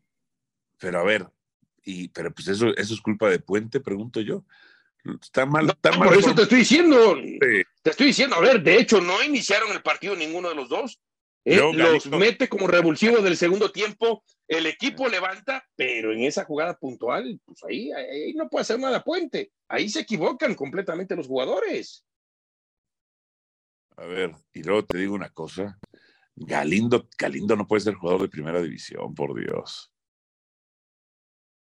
pero 0.78 1.00
a 1.00 1.04
ver, 1.04 1.26
y, 1.84 2.08
pero 2.08 2.32
pues 2.34 2.48
eso, 2.48 2.74
eso 2.76 2.94
es 2.94 3.00
culpa 3.00 3.30
de 3.30 3.38
Puente, 3.38 3.80
pregunto 3.80 4.20
yo. 4.20 4.44
Está 5.22 5.46
mal, 5.46 5.70
está 5.70 5.92
mal. 5.92 6.08
Por 6.08 6.18
eso 6.18 6.34
te 6.34 6.42
estoy 6.42 6.58
diciendo. 6.58 7.16
Te 7.82 7.90
estoy 7.90 8.08
diciendo, 8.08 8.36
a 8.36 8.40
ver, 8.40 8.62
de 8.62 8.78
hecho, 8.78 9.00
no 9.00 9.22
iniciaron 9.22 9.72
el 9.72 9.82
partido 9.82 10.14
ninguno 10.14 10.48
de 10.48 10.54
los 10.54 10.68
dos. 10.68 11.00
Eh, 11.50 11.72
los 11.72 12.06
mete 12.10 12.46
como 12.46 12.66
revulsivo 12.66 13.22
del 13.22 13.34
segundo 13.34 13.72
tiempo, 13.72 14.22
el 14.46 14.66
equipo 14.66 15.08
levanta, 15.08 15.66
pero 15.76 16.12
en 16.12 16.20
esa 16.20 16.44
jugada 16.44 16.76
puntual, 16.78 17.40
pues 17.42 17.64
ahí, 17.64 17.90
ahí 17.90 18.34
no 18.34 18.50
puede 18.50 18.62
hacer 18.62 18.78
nada 18.78 19.02
Puente. 19.02 19.52
Ahí 19.66 19.88
se 19.88 20.00
equivocan 20.00 20.54
completamente 20.54 21.16
los 21.16 21.26
jugadores. 21.26 22.04
A 23.96 24.04
ver, 24.04 24.32
y 24.52 24.62
luego 24.62 24.84
te 24.84 24.98
digo 24.98 25.14
una 25.14 25.30
cosa. 25.30 25.78
Galindo, 26.36 27.08
Galindo 27.18 27.56
no 27.56 27.66
puede 27.66 27.80
ser 27.80 27.94
jugador 27.94 28.22
de 28.22 28.28
primera 28.28 28.60
división, 28.60 29.14
por 29.14 29.34
Dios. 29.34 29.90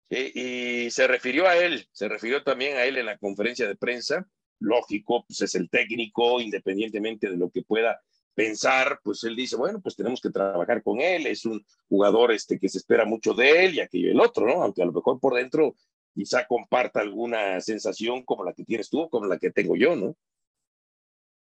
y 0.10 0.90
se 0.90 1.08
refirió 1.08 1.48
a 1.48 1.58
él, 1.58 1.88
se 1.92 2.10
refirió 2.10 2.44
también 2.44 2.78
a 2.78 2.86
él 2.86 2.98
en 2.98 3.06
la 3.06 3.20
conferencia 3.20 3.68
de 3.68 3.76
prensa. 3.76 4.28
Lógico, 4.60 5.26
pues 5.28 5.42
es 5.42 5.54
el 5.54 5.70
técnico, 5.70 6.42
independientemente 6.42 7.30
de 7.30 7.38
lo 7.38 7.52
que 7.52 7.62
pueda 7.62 8.02
pensar, 8.36 9.00
pues 9.02 9.24
él 9.24 9.36
dice, 9.36 9.56
bueno, 9.56 9.80
pues 9.82 9.96
tenemos 9.96 10.22
que 10.22 10.30
trabajar 10.30 10.84
con 10.84 11.00
él, 11.00 11.26
es 11.26 11.46
un 11.46 11.66
jugador 11.88 12.32
este, 12.32 12.60
que 12.60 12.70
se 12.70 12.78
espera 12.78 13.06
mucho 13.06 13.34
de 13.34 13.66
él 13.66 13.76
y 13.76 13.80
aquello 13.80 14.10
y 14.10 14.12
el 14.12 14.20
otro, 14.20 14.46
¿no? 14.46 14.62
Aunque 14.62 14.84
a 14.84 14.86
lo 14.86 14.92
mejor 14.92 15.20
por 15.20 15.36
dentro 15.36 15.76
quizá 16.14 16.46
comparta 16.46 17.02
alguna 17.02 17.60
sensación 17.62 18.24
como 18.24 18.44
la 18.44 18.54
que 18.54 18.64
tienes 18.64 18.90
tú, 18.90 19.10
como 19.10 19.26
la 19.26 19.40
que 19.40 19.52
tengo 19.52 19.76
yo, 19.76 19.96
¿no? 19.96 20.16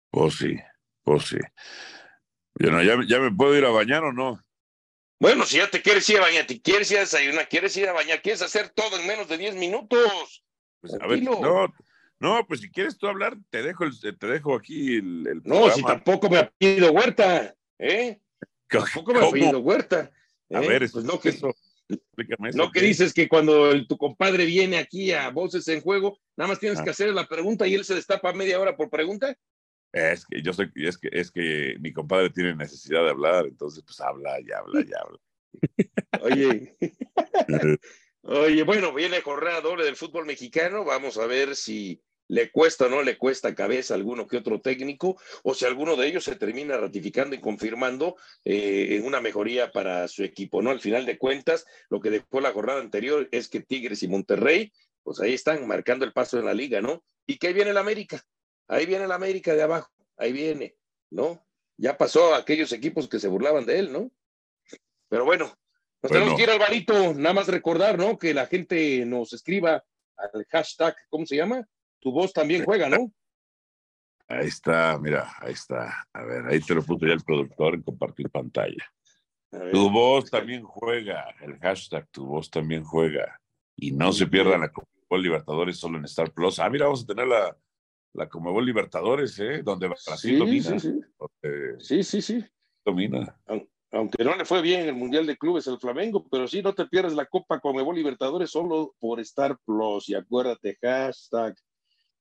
Pues 0.10 0.36
sí, 0.36 0.56
pues 1.04 1.28
sí. 1.28 1.38
Yo 2.60 2.72
no, 2.72 2.82
ya, 2.82 2.98
ya 3.08 3.20
me 3.20 3.32
puedo 3.32 3.56
ir 3.56 3.66
a 3.66 3.70
bañar 3.70 4.04
o 4.04 4.12
no. 4.12 4.42
Bueno, 5.20 5.46
si 5.46 5.58
ya 5.58 5.70
te 5.70 5.82
quieres 5.82 6.08
ir 6.10 6.18
a 6.18 6.22
bañar, 6.22 6.46
te 6.46 6.62
quieres 6.62 6.92
ir 6.92 6.98
a 6.98 7.02
desayunar, 7.02 7.50
quieres 7.50 7.76
ir 7.78 7.88
a 7.88 7.94
bañar, 7.94 8.22
quieres 8.22 8.42
hacer 8.42 8.70
todo 8.70 9.00
en 9.00 9.08
menos 9.08 9.28
de 9.28 9.38
10 9.38 9.56
minutos. 9.56 10.44
Pues 10.80 10.94
a 10.94 11.08
ver, 11.08 11.24
no, 11.24 11.74
no, 12.20 12.46
pues 12.48 12.62
si 12.62 12.72
quieres 12.72 12.98
tú 12.98 13.08
hablar, 13.08 13.38
te 13.50 13.62
dejo, 13.62 13.86
te 14.20 14.28
dejo 14.28 14.56
aquí 14.56 14.96
el, 14.98 15.42
No, 15.44 15.70
si 15.70 15.84
tampoco 15.84 16.30
me 16.30 16.38
ha 16.40 16.50
pedido 16.50 16.92
Huerta, 16.92 17.56
¿eh? 17.78 18.20
Tampoco 18.68 19.14
me 19.14 19.20
ha 19.20 19.30
pedido 19.30 19.60
Huerta. 19.60 20.12
A 20.50 20.64
¿eh? 20.64 20.68
ver, 20.68 20.90
pues 20.92 21.06
no 21.06 21.20
que, 21.20 21.30
eso. 21.30 21.54
No 22.56 22.72
que 22.72 22.82
dices 22.82 23.14
que 23.14 23.30
cuando 23.30 23.86
tu 23.86 23.98
compadre 23.98 24.46
viene 24.46 24.78
aquí 24.78 25.12
a 25.12 25.30
Voces 25.30 25.68
en 25.68 25.82
Juego, 25.82 26.20
nada 26.36 26.50
más 26.50 26.60
tienes 26.60 26.80
ah. 26.80 26.84
que 26.84 26.90
hacer 26.90 27.14
la 27.14 27.28
pregunta 27.28 27.68
y 27.68 27.76
él 27.76 27.86
se 27.86 27.96
destapa 27.96 28.34
media 28.34 28.60
hora 28.60 28.76
por 28.76 28.90
pregunta. 28.90 29.38
Es 29.94 30.26
que 30.26 30.42
yo 30.42 30.54
sé, 30.54 30.70
es 30.76 30.98
que, 30.98 31.10
es 31.12 31.32
que 31.32 31.78
mi 31.80 31.94
compadre 31.94 32.30
tiene 32.30 32.56
necesidad 32.56 33.04
de 33.04 33.12
hablar, 33.12 33.46
entonces 33.46 33.84
pues 33.86 34.00
habla 34.02 34.40
y 34.42 34.52
habla 34.52 34.82
y 34.82 34.92
habla. 34.94 35.20
Oye. 36.22 36.78
Oye, 38.30 38.64
bueno, 38.64 38.94
viene 38.94 39.22
jornada 39.22 39.62
doble 39.62 39.86
del 39.86 39.96
fútbol 39.96 40.26
mexicano. 40.26 40.84
Vamos 40.84 41.18
a 41.18 41.26
ver 41.28 41.56
si 41.56 42.04
le 42.28 42.52
cuesta 42.52 42.86
o 42.86 42.90
no 42.90 43.04
le 43.04 43.18
cuesta 43.18 43.56
cabeza 43.56 43.94
a 43.94 43.98
alguno 43.98 44.28
que 44.28 44.38
otro 44.38 44.62
técnico, 44.62 45.20
o 45.44 45.54
si 45.54 45.66
alguno 45.66 45.96
de 45.96 46.08
ellos 46.08 46.24
se 46.24 46.36
termina 46.36 46.78
ratificando 46.78 47.36
y 47.36 47.42
confirmando 47.42 48.16
eh, 48.44 48.98
en 48.98 49.06
una 49.06 49.22
mejoría 49.22 49.72
para 49.72 50.08
su 50.08 50.24
equipo, 50.24 50.62
¿no? 50.62 50.72
Al 50.72 50.82
final 50.82 51.06
de 51.06 51.18
cuentas, 51.18 51.66
lo 51.90 52.02
que 52.02 52.10
dejó 52.10 52.42
la 52.42 52.52
jornada 52.52 52.82
anterior 52.82 53.28
es 53.32 53.48
que 53.48 53.62
Tigres 53.62 54.04
y 54.04 54.08
Monterrey, 54.08 54.72
pues 55.04 55.20
ahí 55.20 55.34
están 55.34 55.66
marcando 55.68 56.06
el 56.06 56.14
paso 56.14 56.38
en 56.38 56.46
la 56.46 56.54
liga, 56.54 56.82
¿no? 56.82 57.04
Y 57.26 57.38
que 57.38 57.48
ahí 57.48 57.54
viene 57.54 57.72
el 57.72 57.78
América, 57.78 58.22
ahí 58.68 58.86
viene 58.86 59.06
el 59.06 59.12
América 59.12 59.56
de 59.56 59.64
abajo, 59.64 59.92
ahí 60.18 60.34
viene, 60.34 60.76
¿no? 61.10 61.46
Ya 61.78 61.98
pasó 61.98 62.34
a 62.34 62.40
aquellos 62.40 62.72
equipos 62.74 63.08
que 63.08 63.20
se 63.20 63.28
burlaban 63.28 63.66
de 63.66 63.80
él, 63.80 63.94
¿no? 63.94 64.12
Pero 65.10 65.24
bueno, 65.24 65.58
nos 66.02 66.12
tenemos 66.12 66.36
que 66.36 66.44
ir 66.44 66.50
al 66.50 66.60
barito, 66.60 67.14
nada 67.14 67.34
más 67.34 67.48
recordar, 67.48 67.98
¿no? 67.98 68.18
Que 68.18 68.34
la 68.34 68.48
gente 68.48 69.06
nos 69.06 69.34
escriba 69.34 69.84
al 70.18 70.46
hashtag, 70.50 70.96
¿cómo 71.10 71.26
se 71.26 71.36
llama? 71.36 71.68
Tu 72.00 72.12
voz 72.12 72.34
también 72.34 72.64
juega, 72.64 72.90
¿no? 72.90 73.12
Ahí 74.28 74.48
está, 74.48 74.98
mira, 75.00 75.32
ahí 75.40 75.54
está. 75.54 76.08
A 76.14 76.24
ver, 76.24 76.46
ahí 76.48 76.60
te 76.60 76.76
lo 76.76 76.84
puso 76.84 77.06
ya 77.06 77.14
el 77.14 77.24
productor 77.24 77.76
en 77.76 77.82
compartir 77.82 78.30
pantalla. 78.30 78.86
tu 79.72 79.90
voz 79.90 80.30
también 80.30 80.64
juega, 80.64 81.34
el 81.42 81.58
hashtag 81.60 82.08
tu 82.10 82.26
voz 82.26 82.50
también 82.50 82.84
juega. 82.84 83.40
Y 83.76 83.92
no 83.92 84.12
se 84.12 84.28
pierdan 84.28 84.62
la 84.62 84.72
Comebol 84.72 85.24
Libertadores 85.24 85.78
solo 85.78 85.98
en 85.98 86.06
Star 86.06 86.32
Plus. 86.34 86.60
Ah, 86.60 86.70
mira, 86.70 86.86
vamos 86.86 87.04
a 87.04 87.08
tener 87.08 87.28
la, 87.28 87.56
la 88.14 88.28
Comebol 88.28 88.66
Libertadores, 88.66 89.40
¿eh? 89.40 89.62
Donde 89.64 89.88
Brasil 89.88 90.40
domina. 90.40 90.80
Sí, 90.80 90.80
sí. 90.80 91.00
sí, 91.80 92.04
sí, 92.04 92.22
sí. 92.22 92.46
Domina 92.84 93.38
aunque 93.92 94.24
no 94.24 94.36
le 94.36 94.46
fue 94.46 94.62
bien 94.62 94.82
en 94.82 94.90
el 94.90 94.96
Mundial 94.96 95.26
de 95.26 95.38
Clubes 95.38 95.68
el 95.68 95.80
Flamengo, 95.80 96.28
pero 96.30 96.48
sí 96.48 96.62
no 96.62 96.74
te 96.74 96.86
pierdes 96.88 97.14
la 97.14 97.26
Copa 97.26 97.60
Conmebol 97.60 97.96
Libertadores 97.96 98.52
solo 98.52 98.96
por 99.00 99.20
Star 99.22 99.58
Plus. 99.66 100.10
Y 100.10 100.16
acuérdate, 100.16 100.78
hashtag, 100.82 101.56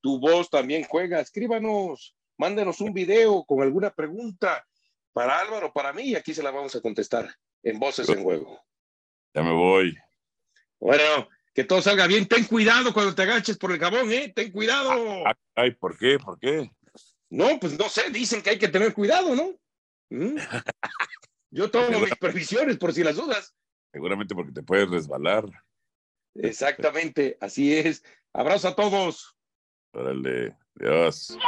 tu 0.07 0.21
voz 0.21 0.49
también 0.49 0.85
juega. 0.85 1.19
Escríbanos, 1.19 2.15
mándenos 2.39 2.81
un 2.81 2.93
video 2.93 3.45
con 3.45 3.61
alguna 3.61 3.91
pregunta 3.91 4.65
para 5.13 5.41
Álvaro, 5.41 5.73
para 5.73 5.93
mí, 5.93 6.11
y 6.11 6.15
aquí 6.15 6.33
se 6.33 6.45
la 6.45 6.53
vamos 6.53 6.77
a 6.77 6.81
contestar 6.81 7.29
en 7.65 7.81
Voces 7.81 8.09
en 8.09 8.23
Juego. 8.23 8.65
Ya 9.35 9.43
me 9.43 9.51
voy. 9.51 9.99
Bueno, 10.79 11.29
que 11.53 11.65
todo 11.65 11.83
salga 11.83 12.07
bien. 12.07 12.29
Ten 12.29 12.45
cuidado 12.45 12.95
cuando 12.95 13.17
te 13.17 13.23
agaches 13.23 13.59
por 13.59 13.73
el 13.73 13.81
jabón, 13.81 14.13
¿eh? 14.13 14.33
Ten 14.33 14.53
cuidado. 14.53 15.25
Ay, 15.57 15.73
¿por 15.73 15.99
qué? 15.99 16.21
¿Por 16.21 16.39
qué? 16.39 16.71
No, 17.29 17.59
pues 17.59 17.77
no 17.77 17.89
sé, 17.89 18.09
dicen 18.11 18.43
que 18.43 18.51
hay 18.51 18.59
que 18.61 18.69
tener 18.69 18.95
cuidado, 18.95 19.35
¿no? 19.35 19.57
¿Mm? 20.11 20.37
Yo 21.51 21.69
tomo 21.69 21.99
mis 21.99 22.15
previsiones 22.15 22.79
por 22.79 22.93
si 22.93 23.03
las 23.03 23.17
dudas. 23.17 23.57
Seguramente 23.93 24.37
porque 24.37 24.53
te 24.53 24.63
puedes 24.63 24.89
resbalar. 24.89 25.47
Exactamente, 26.37 27.37
así 27.41 27.77
es. 27.77 28.05
Abrazo 28.33 28.69
a 28.69 28.77
todos. 28.77 29.36
Órale, 29.99 30.55
Dios. 30.75 31.29
Ya 31.31 31.39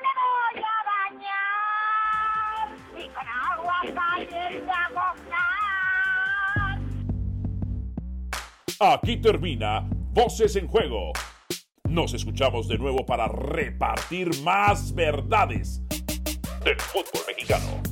me 0.00 0.08
voy 0.16 0.56
a 0.64 0.78
bañar 1.12 2.68
y 2.96 3.04
con 3.10 3.28
agua 3.28 3.76
caliente 3.94 4.72
a 8.80 8.94
Aquí 8.94 9.18
termina 9.18 9.86
Voces 10.14 10.56
en 10.56 10.66
Juego. 10.66 11.12
Nos 11.84 12.14
escuchamos 12.14 12.68
de 12.68 12.78
nuevo 12.78 13.04
para 13.04 13.28
repartir 13.28 14.30
más 14.42 14.94
verdades 14.94 15.82
del 16.64 16.80
fútbol 16.80 17.22
mexicano. 17.26 17.82